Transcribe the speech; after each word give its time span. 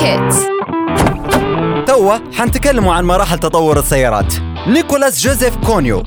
Kids. 0.00 0.36
توا 1.86 2.18
حنتكلموا 2.32 2.94
عن 2.94 3.04
مراحل 3.04 3.38
تطور 3.38 3.78
السيارات. 3.78 4.34
نيكولاس 4.68 5.26
جوزيف 5.26 5.56
كونيو 5.56 6.02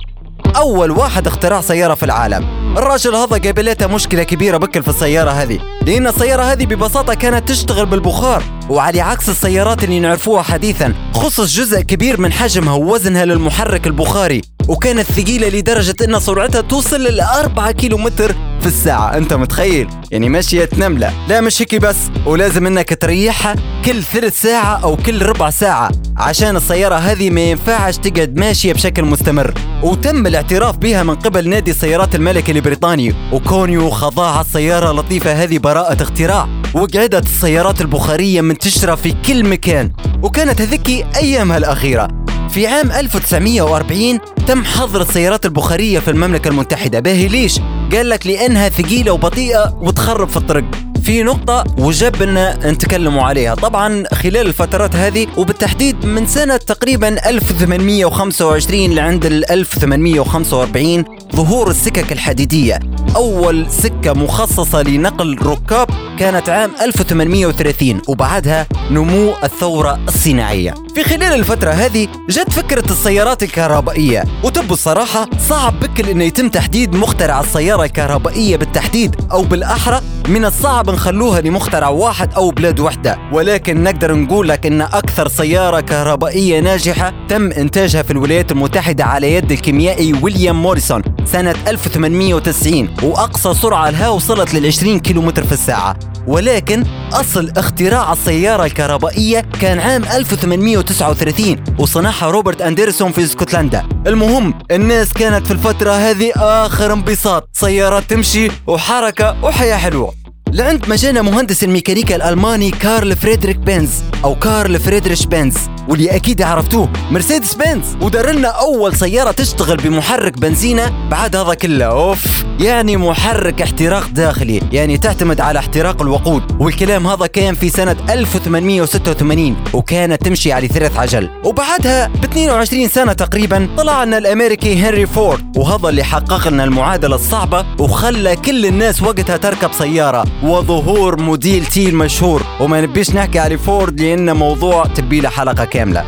أول 0.55 0.91
واحد 0.91 1.27
اخترع 1.27 1.61
سيارة 1.61 1.93
في 1.93 2.03
العالم. 2.03 2.45
الراجل 2.77 3.15
هذا 3.15 3.37
قابلته 3.37 3.87
مشكلة 3.87 4.23
كبيرة 4.23 4.57
بكل 4.57 4.83
في 4.83 4.87
السيارة 4.87 5.31
هذه. 5.31 5.59
لأن 5.85 6.07
السيارة 6.07 6.43
هذه 6.43 6.65
ببساطة 6.65 7.13
كانت 7.13 7.49
تشتغل 7.49 7.85
بالبخار 7.85 8.43
وعلى 8.69 9.01
عكس 9.01 9.29
السيارات 9.29 9.83
اللي 9.83 9.99
نعرفوها 9.99 10.41
حديثا 10.41 10.93
خصص 11.13 11.55
جزء 11.57 11.81
كبير 11.81 12.21
من 12.21 12.31
حجمها 12.31 12.73
ووزنها 12.73 13.25
للمحرك 13.25 13.87
البخاري. 13.87 14.41
وكانت 14.67 15.11
ثقيلة 15.11 15.49
لدرجة 15.49 15.95
أن 16.03 16.19
سرعتها 16.19 16.61
توصل 16.61 17.01
ل 17.01 17.21
4 17.21 17.71
كيلومتر 17.71 18.35
في 18.61 18.65
الساعة. 18.65 19.17
أنت 19.17 19.33
متخيل؟ 19.33 19.87
يعني 20.11 20.29
ماشية 20.29 20.69
نملة 20.77 21.13
لا 21.27 21.41
مش 21.41 21.61
هيك 21.61 21.75
بس 21.75 21.97
ولازم 22.25 22.67
أنك 22.67 22.97
تريحها 23.01 23.55
كل 23.85 24.03
ثلث 24.03 24.41
ساعة 24.41 24.83
أو 24.83 24.95
كل 24.95 25.21
ربع 25.21 25.49
ساعة. 25.49 25.91
عشان 26.17 26.55
السيارة 26.55 26.95
هذه 26.95 27.29
ما 27.29 27.41
ينفعش 27.41 27.97
تقعد 27.97 28.39
ماشية 28.39 28.73
بشكل 28.73 29.03
مستمر. 29.03 29.53
وتم 29.83 30.27
الاعتراف 30.27 30.77
بها 30.77 31.03
من 31.03 31.15
قبل 31.15 31.49
نادي 31.49 31.71
السيارات 31.71 32.15
الملكي 32.15 32.51
البريطاني. 32.51 33.13
وكونيو 33.31 33.89
خضاع 33.89 34.41
السيارة 34.41 34.91
اللطيفة 34.91 35.43
هذه 35.43 35.57
براءة 35.57 36.03
اختراع. 36.03 36.47
وقعدت 36.73 37.25
السيارات 37.25 37.81
البخارية 37.81 38.41
منتشرة 38.41 38.95
في 38.95 39.13
كل 39.27 39.43
مكان. 39.43 39.91
وكانت 40.21 40.61
هذيك 40.61 40.89
أيامها 41.15 41.57
الأخيرة. 41.57 42.22
في 42.53 42.67
عام 42.67 42.91
1940 42.91 44.19
تم 44.47 44.63
حظر 44.63 45.01
السيارات 45.01 45.45
البخارية 45.45 45.99
في 45.99 46.11
المملكة 46.11 46.47
المتحدة. 46.47 46.99
باهي 46.99 47.27
ليش؟ 47.27 47.59
قال 47.91 48.09
لك 48.09 48.27
لأنها 48.27 48.69
ثقيلة 48.69 49.11
وبطيئة 49.11 49.77
وتخرب 49.81 50.29
في 50.29 50.37
الطرق 50.37 50.63
في 51.03 51.23
نقطة 51.23 51.63
وجب 51.77 52.21
أن 52.21 52.57
نتكلموا 52.71 53.23
عليها. 53.23 53.55
طبعا 53.55 54.03
خلال 54.13 54.47
الفترات 54.47 54.95
هذه 54.95 55.27
وبالتحديد 55.37 56.05
من 56.05 56.27
سنة 56.27 56.57
تقريبا 56.57 57.29
1825 57.29 58.91
لعند 58.91 59.25
ال 59.25 59.51
1845 59.51 61.03
ظهور 61.35 61.69
السكك 61.69 62.11
الحديدية. 62.11 62.79
أول 63.15 63.71
سكة 63.71 64.13
مخصصة 64.13 64.81
لنقل 64.81 65.37
ركاب 65.41 65.87
كانت 66.19 66.49
عام 66.49 66.71
1830 66.81 68.01
وبعدها 68.07 68.67
نمو 68.91 69.33
الثورة 69.43 69.99
الصناعية. 70.07 70.82
في 70.93 71.03
خلال 71.03 71.23
الفترة 71.33 71.71
هذه 71.71 72.07
جت 72.29 72.53
فكرة 72.53 72.91
السيارات 72.91 73.43
الكهربائية 73.43 74.23
وتبوا 74.43 74.73
الصراحة 74.73 75.29
صعب 75.49 75.79
بكل 75.79 76.09
إنه 76.09 76.23
يتم 76.23 76.49
تحديد 76.49 76.95
مخترع 76.95 77.39
السيارة 77.39 77.83
الكهربائية 77.83 78.57
بالتحديد 78.57 79.15
أو 79.31 79.41
بالأحرى 79.43 80.01
من 80.27 80.45
الصعب 80.45 80.89
نخلوها 80.89 81.41
لمخترع 81.41 81.89
واحد 81.89 82.33
أو 82.33 82.49
بلاد 82.49 82.79
وحدة. 82.79 83.17
ولكن 83.31 83.83
نقدر 83.83 84.15
نقول 84.15 84.49
لك 84.49 84.65
إن 84.65 84.81
أكثر 84.81 85.27
سيارة 85.27 85.79
كهربائية 85.79 86.59
ناجحة 86.59 87.13
تم 87.29 87.51
إنتاجها 87.51 88.01
في 88.01 88.11
الولايات 88.11 88.51
المتحدة 88.51 89.03
على 89.05 89.33
يد 89.33 89.51
الكيميائي 89.51 90.13
ويليام 90.21 90.61
موريسون 90.61 91.01
سنة 91.25 91.55
1890 91.67 92.89
وأقصى 93.03 93.53
سرعة 93.53 93.89
لها 93.89 94.09
وصلت 94.09 94.53
لل 94.53 94.65
20 94.67 94.99
كيلومتر 94.99 95.43
في 95.43 95.51
الساعة. 95.51 96.12
ولكن 96.27 96.83
أصل 97.13 97.51
اختراع 97.57 98.13
السيارة 98.13 98.65
الكهربائية 98.65 99.39
كان 99.61 99.79
عام 99.79 100.03
1839 100.03 101.63
وصنعها 101.79 102.29
روبرت 102.29 102.61
أندرسون 102.61 103.11
في 103.11 103.23
اسكتلندا. 103.23 103.83
المهم 104.07 104.53
الناس 104.71 105.13
كانت 105.13 105.47
في 105.47 105.53
الفترة 105.53 105.91
هذه 105.91 106.31
آخر 106.35 106.93
انبساط. 106.93 107.49
سيارات 107.53 108.03
تمشي 108.03 108.51
وحركة 108.67 109.43
وحياة 109.43 109.77
حلوة. 109.77 110.22
لعند 110.53 110.85
ما 110.89 110.95
جانا 110.95 111.21
مهندس 111.21 111.63
الميكانيكا 111.63 112.15
الألماني 112.15 112.71
كارل 112.71 113.15
فريدريك 113.15 113.57
بنز 113.57 113.89
أو 114.23 114.35
كارل 114.35 114.79
فريدريش 114.79 115.25
بنز 115.25 115.57
واللي 115.87 116.15
أكيد 116.15 116.41
عرفتوه 116.41 116.89
مرسيدس 117.11 117.53
بنز. 117.53 117.85
ودار 118.01 118.31
لنا 118.31 118.47
أول 118.47 118.95
سيارة 118.95 119.31
تشتغل 119.31 119.77
بمحرك 119.77 120.37
بنزينة 120.37 121.09
بعد 121.09 121.35
هذا 121.35 121.53
كله. 121.53 121.85
أوف. 121.85 122.43
يعني 122.59 122.97
محرك 122.97 123.61
احتراق 123.61 124.07
داخلي 124.07 124.61
يعني 124.71 124.97
تعتمد 124.97 125.41
على 125.41 125.59
احتراق 125.59 126.01
الوقود. 126.01 126.61
والكلام 126.61 127.07
هذا 127.07 127.27
كان 127.27 127.55
في 127.55 127.69
سنة 127.69 127.95
1886 128.09 129.55
وكانت 129.73 130.25
تمشي 130.25 130.51
على 130.51 130.67
ثلاث 130.67 130.97
عجل. 130.97 131.29
وبعدها 131.43 132.07
ب 132.07 132.23
22 132.23 132.87
سنة 132.87 133.13
تقريبا 133.13 133.69
طلع 133.77 134.03
لنا 134.03 134.17
الأمريكي 134.17 134.75
هنري 134.75 135.05
فورد. 135.05 135.57
وهذا 135.57 135.89
اللي 135.89 136.03
حقق 136.03 136.47
لنا 136.47 136.63
المعادلة 136.63 137.15
الصعبة 137.15 137.65
وخلى 137.79 138.35
كل 138.35 138.65
الناس 138.65 139.01
وقتها 139.01 139.37
تركب 139.37 139.71
سيارة. 139.77 140.25
وظهور 140.43 141.21
موديل 141.21 141.65
T 141.65 141.89
المشهور. 141.89 142.43
وما 142.59 142.81
نبيش 142.81 143.15
نحكي 143.15 143.39
على 143.39 143.57
فورد 143.57 144.01
لأن 144.01 144.35
موضوع 144.35 144.85
تبي 144.85 145.21
له 145.21 145.29
حلقة 145.29 145.65
كاملة. 145.65 146.03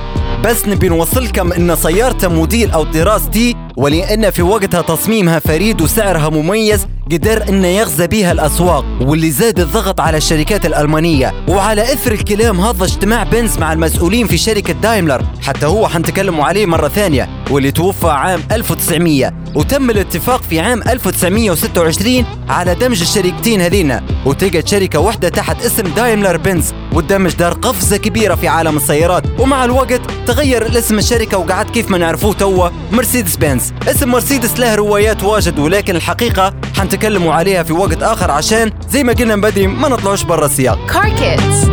بس 0.45 0.67
نبي 0.67 0.89
نوصلكم 0.89 1.53
إن 1.53 1.75
سيارته 1.75 2.27
موديل 2.27 2.71
أو 2.71 2.83
طراز 2.83 3.29
T 3.29 3.55
ولأن 3.77 4.29
في 4.31 4.41
وقتها 4.41 4.81
تصميمها 4.81 5.39
فريد 5.39 5.81
وسعرها 5.81 6.29
مميز 6.29 6.87
قدر 7.11 7.49
انه 7.49 7.67
يغزى 7.67 8.07
بها 8.07 8.31
الأسواق 8.31 8.85
واللي 9.01 9.31
زاد 9.31 9.59
الضغط 9.59 9.99
على 9.99 10.17
الشركات 10.17 10.65
الألمانية. 10.65 11.33
وعلى 11.47 11.81
إثر 11.81 12.11
الكلام 12.11 12.59
هذا 12.61 12.83
اجتمع 12.83 13.23
بنز 13.23 13.57
مع 13.57 13.73
المسؤولين 13.73 14.27
في 14.27 14.37
شركة 14.37 14.73
دايملر. 14.73 15.25
حتى 15.41 15.65
هو 15.65 15.87
حنتكلموا 15.87 16.45
عليه 16.45 16.65
مرة 16.65 16.87
ثانية 16.87 17.29
واللي 17.51 17.71
توفى 17.71 18.07
عام 18.07 18.41
1900 18.51 19.33
وتم 19.55 19.89
الاتفاق 19.89 20.41
في 20.43 20.59
عام 20.59 20.81
1926 20.81 22.25
على 22.49 22.75
دمج 22.75 23.01
الشركتين 23.01 23.61
هذينا 23.61 24.03
وتقعد 24.25 24.67
شركة 24.67 24.99
واحدة 24.99 25.29
تحت 25.29 25.65
اسم 25.65 25.83
دايملر 25.83 26.37
بنز. 26.37 26.73
والدمج 26.95 27.35
دار 27.35 27.53
قفزة 27.53 27.97
كبيرة 27.97 28.35
في 28.35 28.47
عالم 28.47 28.77
السيارات. 28.77 29.23
ومع 29.39 29.65
الوقت 29.65 30.01
تغير 30.27 30.65
الاسم 30.65 30.97
الشركة 30.97 31.37
وقعد 31.37 31.69
كيف 31.69 31.91
ما 31.91 31.97
نعرفوه 31.97 32.33
توا 32.33 32.69
مرسيدس 32.91 33.35
بنز 33.35 33.73
اسم 33.87 34.09
مرسيدس 34.09 34.59
له 34.59 34.75
روايات 34.75 35.23
واجد 35.23 35.59
ولكن 35.59 35.95
الحقيقة 35.95 36.53
حنتكلموا 36.77 37.33
عليها 37.33 37.63
في 37.63 37.73
وقت 37.73 38.03
آخر 38.03 38.31
عشان 38.31 38.71
زي 38.89 39.03
ما 39.03 39.13
قلنا 39.13 39.35
من 39.35 39.41
بدري 39.41 39.67
ما 39.67 39.89
نطلعوش 39.89 40.23
برا 40.23 40.45
السياق. 40.45 40.79
Kids. 41.15 41.69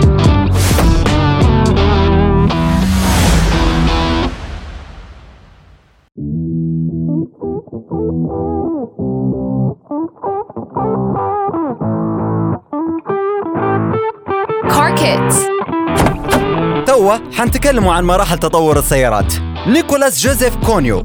Car 7.88 8.61
Kids. 15.02 15.34
توا 16.86 17.14
حنتكلموا 17.32 17.92
عن 17.92 18.04
مراحل 18.04 18.38
تطور 18.38 18.78
السيارات. 18.78 19.34
نيكولاس 19.66 20.26
جوزيف 20.26 20.56
كونيو 20.56 21.02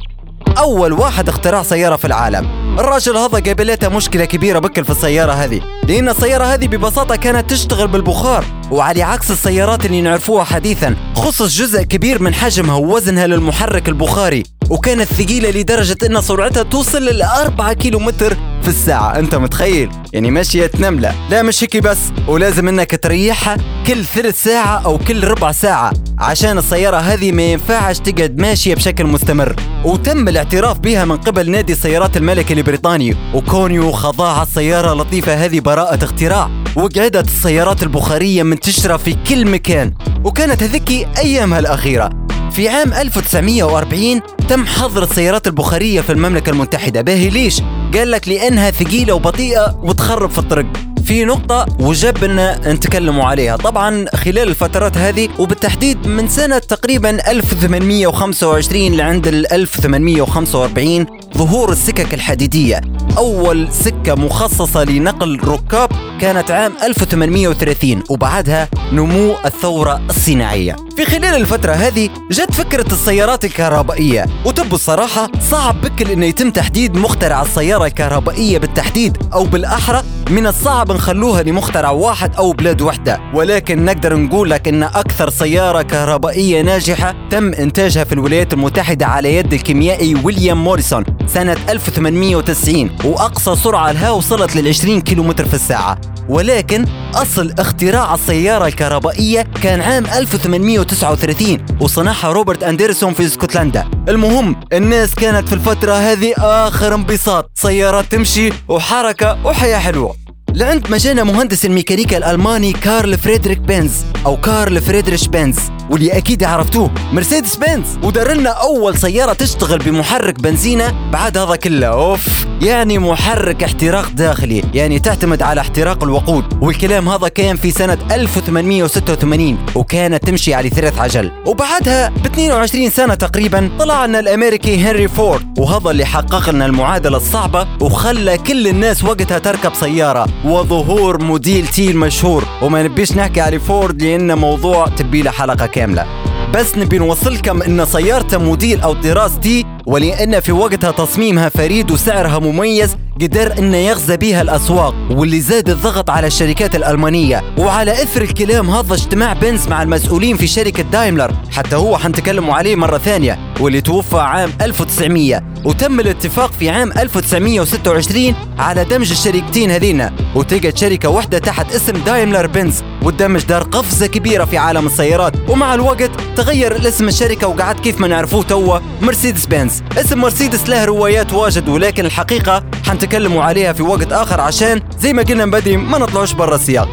أول 0.58 0.94
واحد 0.94 1.30
اخترع 1.30 1.64
سيارة 1.64 1.96
في 1.96 2.06
العالم. 2.06 2.48
الراجل 2.80 3.18
هذا 3.18 3.40
قابلته 3.40 3.90
مشكلة 3.90 4.26
كبيرة 4.26 4.60
بكل 4.60 4.84
في 4.86 4.90
السيارة 4.90 5.32
هذه. 5.32 5.62
لأن 5.88 6.10
السيارة 6.10 6.44
هذه 6.44 6.68
ببساطة 6.68 7.16
كانت 7.16 7.50
تشتغل 7.50 7.88
بالبخار 7.88 8.46
وعلى 8.72 9.04
عكس 9.04 9.32
السيارات 9.32 9.86
اللي 9.86 10.02
نعرفوها 10.02 10.44
حديثا 10.44 10.96
خصص 11.16 11.58
جزء 11.58 11.84
كبير 11.84 12.22
من 12.22 12.34
حجمها 12.34 12.76
ووزنها 12.76 13.28
للمحرك 13.28 13.90
البخاري 13.90 14.44
وكانت 14.70 15.04
ثقيلة 15.04 15.50
لدرجة 15.50 15.98
أن 16.06 16.22
سرعتها 16.22 16.64
توصل 16.64 17.04
ل 17.04 17.22
4 17.22 17.74
كيلومتر 17.74 18.38
في 18.62 18.68
الساعة 18.68 19.20
أنت 19.20 19.36
متخيل؟ 19.36 19.90
يعني 20.14 20.32
ماشية 20.32 20.72
نملة 20.80 21.16
لا. 21.30 21.44
مش 21.44 21.64
هيك 21.64 21.78
بس. 21.78 21.98
ولازم 22.28 22.68
أنك 22.68 23.00
تريحها 23.04 23.58
كل 23.88 24.06
ثلث 24.06 24.44
ساعة 24.44 24.82
أو 24.86 24.98
كل 24.98 25.24
ربع 25.24 25.52
ساعة 25.52 25.92
عشان 26.20 26.58
السيارة 26.58 26.98
هذه 26.98 27.32
ما 27.32 27.44
ينفعش 27.44 28.00
تقعد 28.00 28.38
ماشية 28.38 28.76
بشكل 28.76 29.06
مستمر. 29.06 29.56
وتم 29.86 30.28
الاعتراف 30.28 30.80
بها 30.80 31.06
من 31.06 31.18
قبل 31.18 31.52
نادي 31.52 31.74
السيارات 31.74 32.18
الملكي 32.18 32.54
البريطاني. 32.54 33.16
وكونيو 33.34 33.92
خضاع 33.92 34.44
السيارة 34.44 34.94
اللطيفة 34.94 35.34
هذه 35.46 35.60
براءة 35.60 36.04
اختراع. 36.04 36.50
وقعدت 36.76 37.28
السيارات 37.28 37.84
البخارية 37.84 38.44
منتشرة 38.44 38.98
في 38.98 39.16
كل 39.30 39.46
مكان. 39.46 39.94
وكانت 40.24 40.64
هذيك 40.64 41.08
أيامها 41.18 41.60
الأخيرة. 41.60 42.10
في 42.52 42.70
عام 42.70 42.94
1940 42.94 44.22
تم 44.50 44.66
حظر 44.66 45.04
السيارات 45.04 45.48
البخارية 45.48 46.02
في 46.02 46.12
المملكة 46.12 46.50
المتحدة. 46.50 47.02
باهي 47.02 47.30
ليش؟ 47.30 47.62
قال 47.96 48.12
لك 48.12 48.28
لأنها 48.28 48.72
ثقيلة 48.72 49.14
وبطيئة 49.14 49.80
وتخرب 49.84 50.30
في 50.30 50.38
الطرق 50.40 50.66
في 51.08 51.26
نقطة 51.26 51.66
وجب 51.80 52.24
أن 52.24 52.60
نتكلموا 52.66 53.26
عليها. 53.26 53.56
طبعا 53.56 54.06
خلال 54.16 54.48
الفترات 54.48 54.98
هذه 54.98 55.30
وبالتحديد 55.40 56.08
من 56.08 56.28
سنة 56.28 56.58
تقريبا 56.58 57.32
1825 57.32 58.94
لعند 58.94 59.28
ال 59.28 59.54
1845 59.54 61.06
ظهور 61.38 61.72
السكك 61.72 62.14
الحديدية. 62.14 62.82
أول 63.18 63.68
سكة 63.72 64.16
مخصصة 64.16 64.84
لنقل 64.84 65.40
ركاب 65.44 65.90
كانت 66.22 66.52
عام 66.52 66.74
1830 66.84 68.04
وبعدها 68.10 68.70
نمو 68.94 69.36
الثورة 69.46 70.02
الصناعية. 70.10 70.76
في 70.98 71.06
خلال 71.06 71.36
الفترة 71.36 71.74
هذه 71.74 72.10
جت 72.32 72.54
فكرة 72.54 72.94
السيارات 72.94 73.46
الكهربائية 73.46 74.26
وتبوا 74.46 74.76
الصراحة 74.76 75.30
صعب 75.52 75.82
بكل 75.82 76.12
انه 76.12 76.26
يتم 76.26 76.52
تحديد 76.52 76.98
مخترع 76.98 77.42
السيارة 77.42 77.86
الكهربائية 77.86 78.58
بالتحديد 78.58 79.18
أو 79.34 79.44
بالأحرى 79.44 80.04
من 80.30 80.48
الصعب 80.48 80.92
نخلوها 80.98 81.44
لمخترع 81.44 81.90
واحد 81.90 82.36
أو 82.36 82.52
بلاد 82.52 82.82
وحدة. 82.82 83.20
ولكن 83.34 83.86
نقدر 83.86 84.16
نقول 84.16 84.50
لك 84.50 84.68
إن 84.68 84.84
أكثر 84.84 85.30
سيارة 85.30 85.82
كهربائية 85.82 86.62
ناجحة 86.62 87.16
تم 87.30 87.54
إنتاجها 87.54 88.04
في 88.04 88.14
الولايات 88.14 88.54
المتحدة 88.54 89.06
على 89.06 89.36
يد 89.36 89.54
الكيميائي 89.54 90.16
ويليام 90.24 90.64
موريسون 90.64 91.04
سنة 91.28 91.58
1890 91.70 92.90
وأقصى 93.06 93.56
سرعة 93.56 93.92
لها 93.92 94.12
وصلت 94.12 94.56
لل 94.56 94.68
20 94.68 95.02
كيلومتر 95.02 95.46
في 95.46 95.54
الساعة. 95.54 95.98
ولكن 96.30 96.86
أصل 97.16 97.54
اختراع 97.60 98.14
السيارة 98.14 98.68
الكهربائية 98.68 99.42
كان 99.64 99.82
عام 99.82 100.06
1839 100.06 101.66
وصنعها 101.82 102.32
روبرت 102.32 102.64
أندرسون 102.64 103.14
في 103.14 103.26
اسكتلندا. 103.26 103.86
المهم 104.10 104.56
الناس 104.74 105.16
كانت 105.16 105.48
في 105.48 105.56
الفترة 105.56 105.94
هذه 105.94 106.34
آخر 106.38 106.96
انبساط. 106.96 107.52
سيارات 107.56 108.06
تمشي 108.06 108.50
وحركة 108.68 109.46
وحياة 109.46 109.78
حلوة. 109.78 110.27
لعند 110.58 110.90
ما 110.90 110.98
جانا 110.98 111.24
مهندس 111.24 111.66
الميكانيكا 111.66 112.18
الألماني 112.18 112.74
كارل 112.74 113.18
فريدريك 113.18 113.58
بنز 113.58 113.92
أو 114.26 114.38
كارل 114.38 114.82
فريدريش 114.82 115.28
بنز. 115.28 115.58
واللي 115.90 116.18
أكيد 116.18 116.44
عرفتوه 116.44 116.92
مرسيدس 117.14 117.56
بنز 117.56 117.86
ودار 118.04 118.34
لنا 118.34 118.50
أول 118.50 118.98
سيارة 118.98 119.34
تشتغل 119.34 119.78
بمحرك 119.78 120.40
بنزينة 120.40 120.94
بعد 121.12 121.38
هذا 121.38 121.56
كله. 121.56 121.88
أوف. 121.88 122.46
يعني 122.62 123.00
محرك 123.00 123.64
احتراق 123.64 124.10
داخلي 124.10 124.64
يعني 124.74 125.00
تعتمد 125.00 125.42
على 125.42 125.62
احتراق 125.62 126.04
الوقود. 126.04 126.46
والكلام 126.62 127.10
هذا 127.10 127.28
كان 127.28 127.56
في 127.56 127.72
سنة 127.72 127.98
1886 128.12 129.58
وكانت 129.76 130.26
تمشي 130.28 130.54
على 130.54 130.70
ثلاث 130.70 131.00
عجل. 131.00 131.32
وبعدها 131.46 132.10
ب 132.10 132.26
22 132.26 132.90
سنة 132.90 133.16
تقريبا 133.16 133.70
طلع 133.80 134.06
لنا 134.06 134.20
الأمريكي 134.20 134.78
هنري 134.78 135.08
فورد. 135.08 135.60
وهذا 135.60 135.92
اللي 135.92 136.06
حقق 136.06 136.50
لنا 136.50 136.66
المعادلة 136.66 137.18
الصعبة 137.18 137.68
وخلى 137.82 138.38
كل 138.38 138.68
الناس 138.68 139.04
وقتها 139.04 139.40
تركب 139.40 139.72
سيارة. 139.74 140.28
وظهور 140.46 141.24
موديل 141.24 141.68
T 141.68 141.92
المشهور. 141.92 142.44
وما 142.62 142.84
نبيش 142.84 143.12
نحكي 143.12 143.42
على 143.42 143.60
فورد 143.60 144.04
لأن 144.04 144.38
موضوع 144.38 144.88
تبي 144.88 145.22
له 145.22 145.32
حلقة 145.32 145.68
كاملة. 145.78 146.06
بس 146.54 146.78
نبي 146.78 146.98
نوصلكم 146.98 147.62
إن 147.62 147.86
سيارته 147.86 148.38
موديل 148.38 148.82
أو 148.82 148.94
طراز 148.94 149.40
T 149.40 149.66
ولأن 149.86 150.40
في 150.40 150.52
وقتها 150.52 150.92
تصميمها 150.92 151.50
فريد 151.50 151.92
وسعرها 151.92 152.40
مميز 152.40 152.98
قدر 153.22 153.58
انه 153.60 153.78
يغزى 153.78 154.18
بها 154.18 154.42
الأسواق 154.42 154.96
واللي 155.12 155.42
زاد 155.42 155.70
الضغط 155.70 156.10
على 156.10 156.28
الشركات 156.28 156.76
الألمانية. 156.76 157.44
وعلى 157.58 157.92
إثر 157.92 158.22
الكلام 158.22 158.70
هذا 158.70 158.94
اجتمع 158.94 159.34
بنز 159.34 159.68
مع 159.68 159.84
المسؤولين 159.84 160.38
في 160.38 160.48
شركة 160.48 160.84
دايملر. 160.84 161.32
حتى 161.52 161.76
هو 161.76 161.98
حنتكلموا 161.98 162.56
عليه 162.56 162.76
مرة 162.76 162.98
ثانية 162.98 163.40
واللي 163.60 163.82
توفى 163.82 164.18
عام 164.18 164.50
1900 164.62 165.44
وتم 165.68 166.00
الاتفاق 166.00 166.52
في 166.52 166.70
عام 166.70 166.92
1926 166.92 168.36
على 168.60 168.84
دمج 168.86 169.12
الشركتين 169.12 169.72
هذينا 169.72 170.14
وتقعد 170.36 170.78
شركة 170.78 171.10
واحدة 171.10 171.38
تحت 171.38 171.72
اسم 171.76 171.94
دايملر 171.94 172.48
بنز 172.48 172.84
والدمج 173.04 173.46
دار 173.46 173.64
قفزة 173.64 174.08
كبيرة 174.08 174.46
في 174.46 174.58
عالم 174.58 174.86
السيارات 174.86 175.34
ومع 175.50 175.74
الوقت 175.74 176.12
تغير 176.36 176.76
الاسم 176.76 177.08
الشركة 177.08 177.48
وقعد 177.48 177.80
كيف 177.80 178.00
ما 178.02 178.08
نعرفوه 178.08 178.44
توا 178.44 178.80
مرسيدس 179.02 179.46
بنز. 179.46 179.84
اسم 179.98 180.20
مرسيدس 180.20 180.70
له 180.70 180.86
روايات 180.86 181.34
واجد 181.34 181.70
ولكن 181.70 182.06
الحقيقة 182.06 182.64
حنتكلموا 182.86 183.44
عليها 183.44 183.74
في 183.74 183.84
وقت 183.84 184.12
آخر 184.12 184.42
عشان 184.42 184.82
زي 185.00 185.14
ما 185.14 185.22
قلنا 185.24 185.46
من 185.46 185.52
بدري 185.52 185.78
ما 185.78 185.98
نطلعوش 185.98 186.34
برا 186.34 186.56
السياق. 186.56 186.90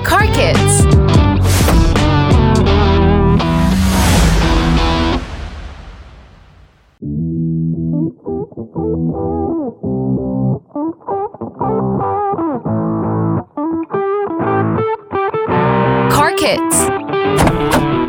Kids. 16.45 16.77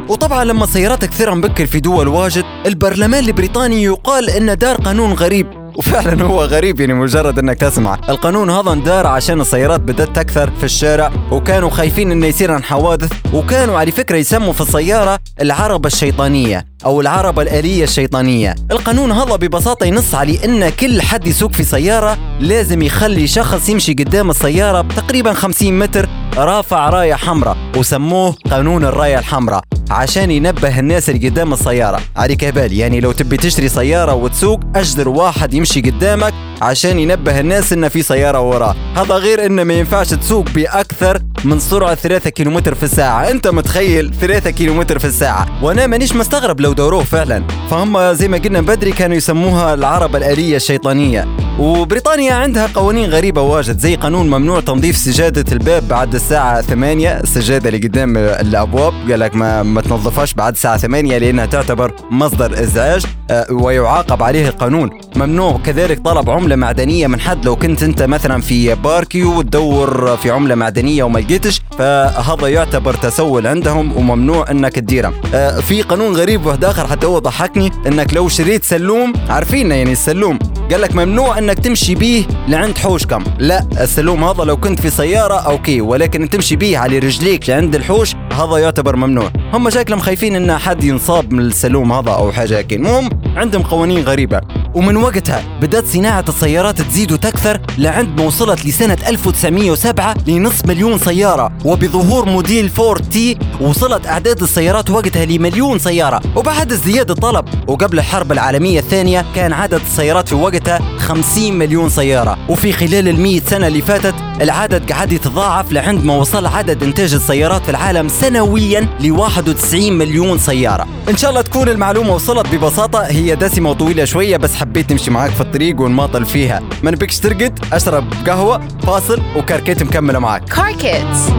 وطبعا 0.09 0.43
لما 0.43 0.63
السيارات 0.63 1.05
كثيرا 1.05 1.35
بكر 1.35 1.65
في 1.65 1.79
دول 1.79 2.07
واجد 2.07 2.43
البرلمان 2.65 3.25
البريطاني 3.25 3.83
يقال 3.83 4.29
انه 4.29 4.53
دار 4.53 4.75
قانون 4.75 5.13
غريب. 5.13 5.47
وفعلا 5.75 6.23
هو 6.23 6.43
غريب 6.43 6.79
يعني 6.79 6.93
مجرد 6.93 7.39
إنك 7.39 7.57
تسمع. 7.57 7.99
القانون 8.09 8.49
هذا 8.49 8.71
اندار 8.71 9.07
عشان 9.07 9.41
السيارات 9.41 9.79
بدأت 9.79 10.15
تكثر 10.15 10.51
في 10.57 10.63
الشارع 10.63 11.11
وكانوا 11.31 11.69
خايفين 11.69 12.11
إنه 12.11 12.27
يصير 12.27 12.51
عن 12.51 12.63
حوادث 12.63 13.11
وكانوا 13.33 13.79
على 13.79 13.91
فكرة 13.91 14.17
يسموا 14.17 14.53
في 14.53 14.61
السيارة 14.61 15.19
العربة 15.41 15.87
الشيطانية 15.87 16.65
أو 16.85 17.01
العربة 17.01 17.41
الآلية 17.41 17.83
الشيطانية. 17.83 18.55
القانون 18.71 19.11
هذا 19.11 19.35
ببساطة 19.35 19.85
ينص 19.85 20.15
على 20.15 20.45
إن 20.45 20.69
كل 20.69 21.01
حد 21.01 21.27
يسوق 21.27 21.51
في 21.53 21.63
سيارة 21.63 22.17
لازم 22.39 22.81
يخلي 22.81 23.27
شخص 23.27 23.69
يمشي 23.69 23.93
قدام 23.93 24.29
السيارة 24.29 24.81
بتقريبا 24.81 25.33
50 25.33 25.79
متر 25.79 26.09
رافع 26.37 26.89
رايه 26.89 27.13
حمراء 27.13 27.57
وسموه 27.77 28.35
قانون 28.51 28.85
الرايه 28.85 29.19
الحمراء. 29.19 29.63
عشان 29.91 30.31
ينبه 30.31 30.79
الناس 30.79 31.09
اللي 31.09 31.29
قدام 31.29 31.53
السيارة. 31.53 31.99
عليك 32.15 32.45
بالي 32.45 32.77
يعني 32.77 32.99
لو 32.99 33.11
تبي 33.11 33.37
تشتري 33.37 33.69
سيارة 33.69 34.13
وتسوق 34.13 34.59
أجدر 34.75 35.09
واحد 35.09 35.53
يمشي 35.53 35.81
قدامك 35.81 36.33
عشان 36.61 36.99
ينبه 36.99 37.39
الناس 37.39 37.73
ان 37.73 37.89
في 37.89 38.01
سيارة 38.01 38.41
وراه. 38.41 38.75
هذا 38.95 39.15
غير 39.15 39.45
إنه 39.45 39.63
ما 39.63 39.73
ينفعش 39.73 40.09
تسوق 40.09 40.49
بأكثر 40.49 41.19
من 41.43 41.59
سرعة 41.59 41.95
3 41.95 42.29
كيلومتر 42.29 42.75
في 42.75 42.83
الساعة. 42.83 43.31
أنت 43.31 43.47
متخيل؟ 43.47 44.13
3 44.21 44.49
كيلومتر 44.49 44.99
في 44.99 45.05
الساعة. 45.05 45.63
وأنا 45.63 45.87
مانيش 45.87 46.15
مستغرب 46.15 46.59
لو 46.59 46.73
دوروه 46.73 47.03
فعلا. 47.03 47.43
فهم 47.69 48.13
زي 48.13 48.27
ما 48.27 48.37
قلنا 48.37 48.61
بدري 48.61 48.91
كانوا 48.91 49.15
يسموها 49.15 49.73
العربه 49.73 50.17
الآلية 50.17 50.55
الشيطانية. 50.55 51.27
وبريطانيا 51.59 52.33
عندها 52.33 52.67
قوانين 52.67 53.09
غريبة 53.09 53.41
واجد 53.41 53.79
زي 53.79 53.95
قانون 53.95 54.27
ممنوع 54.27 54.59
تنظيف 54.59 54.97
سجادة 54.97 55.45
الباب 55.51 55.87
بعد 55.87 56.15
الساعة 56.15 56.61
8 56.61 57.09
السجادة 57.09 57.69
اللي 57.69 57.87
قدام 57.87 58.17
الأبواب. 58.17 58.93
قال 59.11 59.19
لك 59.19 59.35
ما, 59.35 59.63
ما 59.75 59.81
تنظفهاش 59.81 60.33
بعد 60.33 60.53
الساعة 60.53 60.77
8 60.77 61.17
لأنها 61.17 61.45
تعتبر 61.45 61.91
مصدر 62.11 62.63
إزعاج 62.63 63.05
آه، 63.31 63.47
ويعاقب 63.51 64.23
عليه 64.23 64.47
القانون. 64.47 64.89
ممنوع 65.15 65.59
كذلك 65.65 65.99
طلب 65.99 66.29
عملة 66.29 66.55
معدنية 66.55 67.07
من 67.07 67.19
حد. 67.19 67.45
لو 67.45 67.55
كنت 67.55 67.83
أنت 67.83 68.01
مثلا 68.03 68.41
في 68.41 68.75
باركيو 68.75 69.37
وتدور 69.39 70.17
في 70.17 70.31
عملة 70.31 70.55
معدنية 70.55 71.03
وما 71.03 71.19
لقيتش 71.19 71.61
فهذا 71.77 72.47
يعتبر 72.47 72.93
تسول 72.93 73.47
عندهم 73.47 73.97
وممنوع 73.97 74.51
أنك 74.51 74.73
تديره 74.73 75.13
آه، 75.33 75.59
في 75.59 75.81
قانون 75.81 76.15
غريب 76.15 76.45
واحد 76.45 76.65
آخر 76.65 76.87
حتى 76.87 77.07
هو 77.07 77.19
ضحكني 77.19 77.71
أنك 77.87 78.13
لو 78.13 78.29
شريت 78.29 78.63
سلوم 78.63 79.13
عارفين 79.29 79.71
يعني 79.71 79.91
السلوم. 79.91 80.39
قال 80.71 80.81
لك 80.81 80.95
ممنوع 80.95 81.37
إنك 81.37 81.59
تمشي 81.59 81.95
بيه 81.95 82.23
لعند 82.47 82.77
حوشكم. 82.77 83.23
لا 83.39 83.67
السلوم 83.81 84.23
هذا 84.23 84.43
لو 84.43 84.57
كنت 84.57 84.79
في 84.79 84.89
سيارة 84.89 85.33
okay 85.33 85.81
ولكن 85.81 86.29
تمشي 86.29 86.55
بيه 86.55 86.77
على 86.77 86.99
رجليك 86.99 87.49
لعند 87.49 87.75
الحوش 87.75 88.15
هذا 88.33 88.57
يعتبر 88.57 88.95
ممنوع. 88.95 89.31
هم 89.53 89.69
شكلهم 89.69 89.99
خايفين 89.99 90.35
إن 90.35 90.57
حد 90.57 90.83
ينصاب 90.83 91.33
من 91.33 91.39
السلوم 91.39 91.91
هذا 91.91 92.11
أو 92.11 92.31
حاجة 92.31 92.57
هيك. 92.57 92.73
المهم 92.73 93.09
عندهم 93.35 93.61
قوانين 93.61 94.03
غريبة. 94.03 94.41
ومن 94.75 94.97
وقتها 94.97 95.43
بدأت 95.61 95.85
صناعة 95.85 96.25
السيارات 96.29 96.81
تزيد 96.81 97.11
وتكثر 97.11 97.61
لعند 97.77 98.19
ما 98.21 98.27
وصلت 98.27 98.65
لسنة 98.65 98.97
1907 99.07 100.15
لنصف 100.27 100.65
مليون 100.65 100.97
سيارة. 100.97 101.51
وبظهور 101.65 102.25
موديل 102.25 102.69
فورد 102.69 103.09
T 103.09 103.37
وصلت 103.61 104.07
أعداد 104.07 104.41
السيارات 104.41 104.89
وقتها 104.89 105.25
لمليون 105.25 105.79
سيارة. 105.79 106.21
وبعد 106.35 106.71
ازدياد 106.71 107.11
الطلب 107.11 107.45
وقبل 107.67 107.99
الحرب 107.99 108.31
العالمية 108.31 108.79
الثانية 108.79 109.25
كان 109.35 109.53
عدد 109.53 109.81
السيارات 109.81 110.29
في 110.29 110.35
وقتها 110.35 110.79
50 110.97 111.53
مليون 111.53 111.89
سيارة. 111.89 112.37
وفي 112.49 112.71
خلال 112.71 113.07
المية 113.07 113.41
سنة 113.41 113.67
اللي 113.67 113.81
فاتت 113.81 114.15
العدد 114.41 114.91
قاعد 114.91 115.11
يتضاعف 115.11 115.71
لعند 115.71 116.03
ما 116.03 116.15
وصل 116.15 116.45
عدد 116.45 116.83
إنتاج 116.83 117.13
السيارات 117.13 117.63
في 117.63 117.69
العالم 117.69 118.07
سنويا 118.07 118.87
ل 118.99 119.11
91 119.11 119.93
مليون 119.93 120.37
سيارة. 120.37 120.87
إن 121.09 121.17
شاء 121.17 121.29
الله 121.29 121.41
تكون 121.41 121.69
المعلومة 121.69 122.13
وصلت 122.13 122.55
ببساطة. 122.55 122.99
هي 122.99 123.35
دسمة 123.35 123.69
وطويلة 123.69 124.05
شوية 124.05 124.37
بس 124.37 124.55
حبيت 124.65 124.91
نمشي 124.91 125.11
معاك 125.11 125.31
في 125.31 125.41
الطريق 125.41 125.81
ونماطل 125.81 126.25
فيها 126.25 126.61
ما 126.83 126.91
نبيكش 126.91 127.19
ترقد 127.19 127.59
أشرب 127.73 128.13
قهوة 128.27 128.67
فاصل 128.67 129.21
وكاركيت 129.35 129.83
مكملة 129.83 130.19
معاك 130.19 130.43
Kids. 130.49 131.31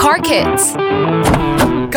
Car 0.00 0.18
Kit. 0.18 0.83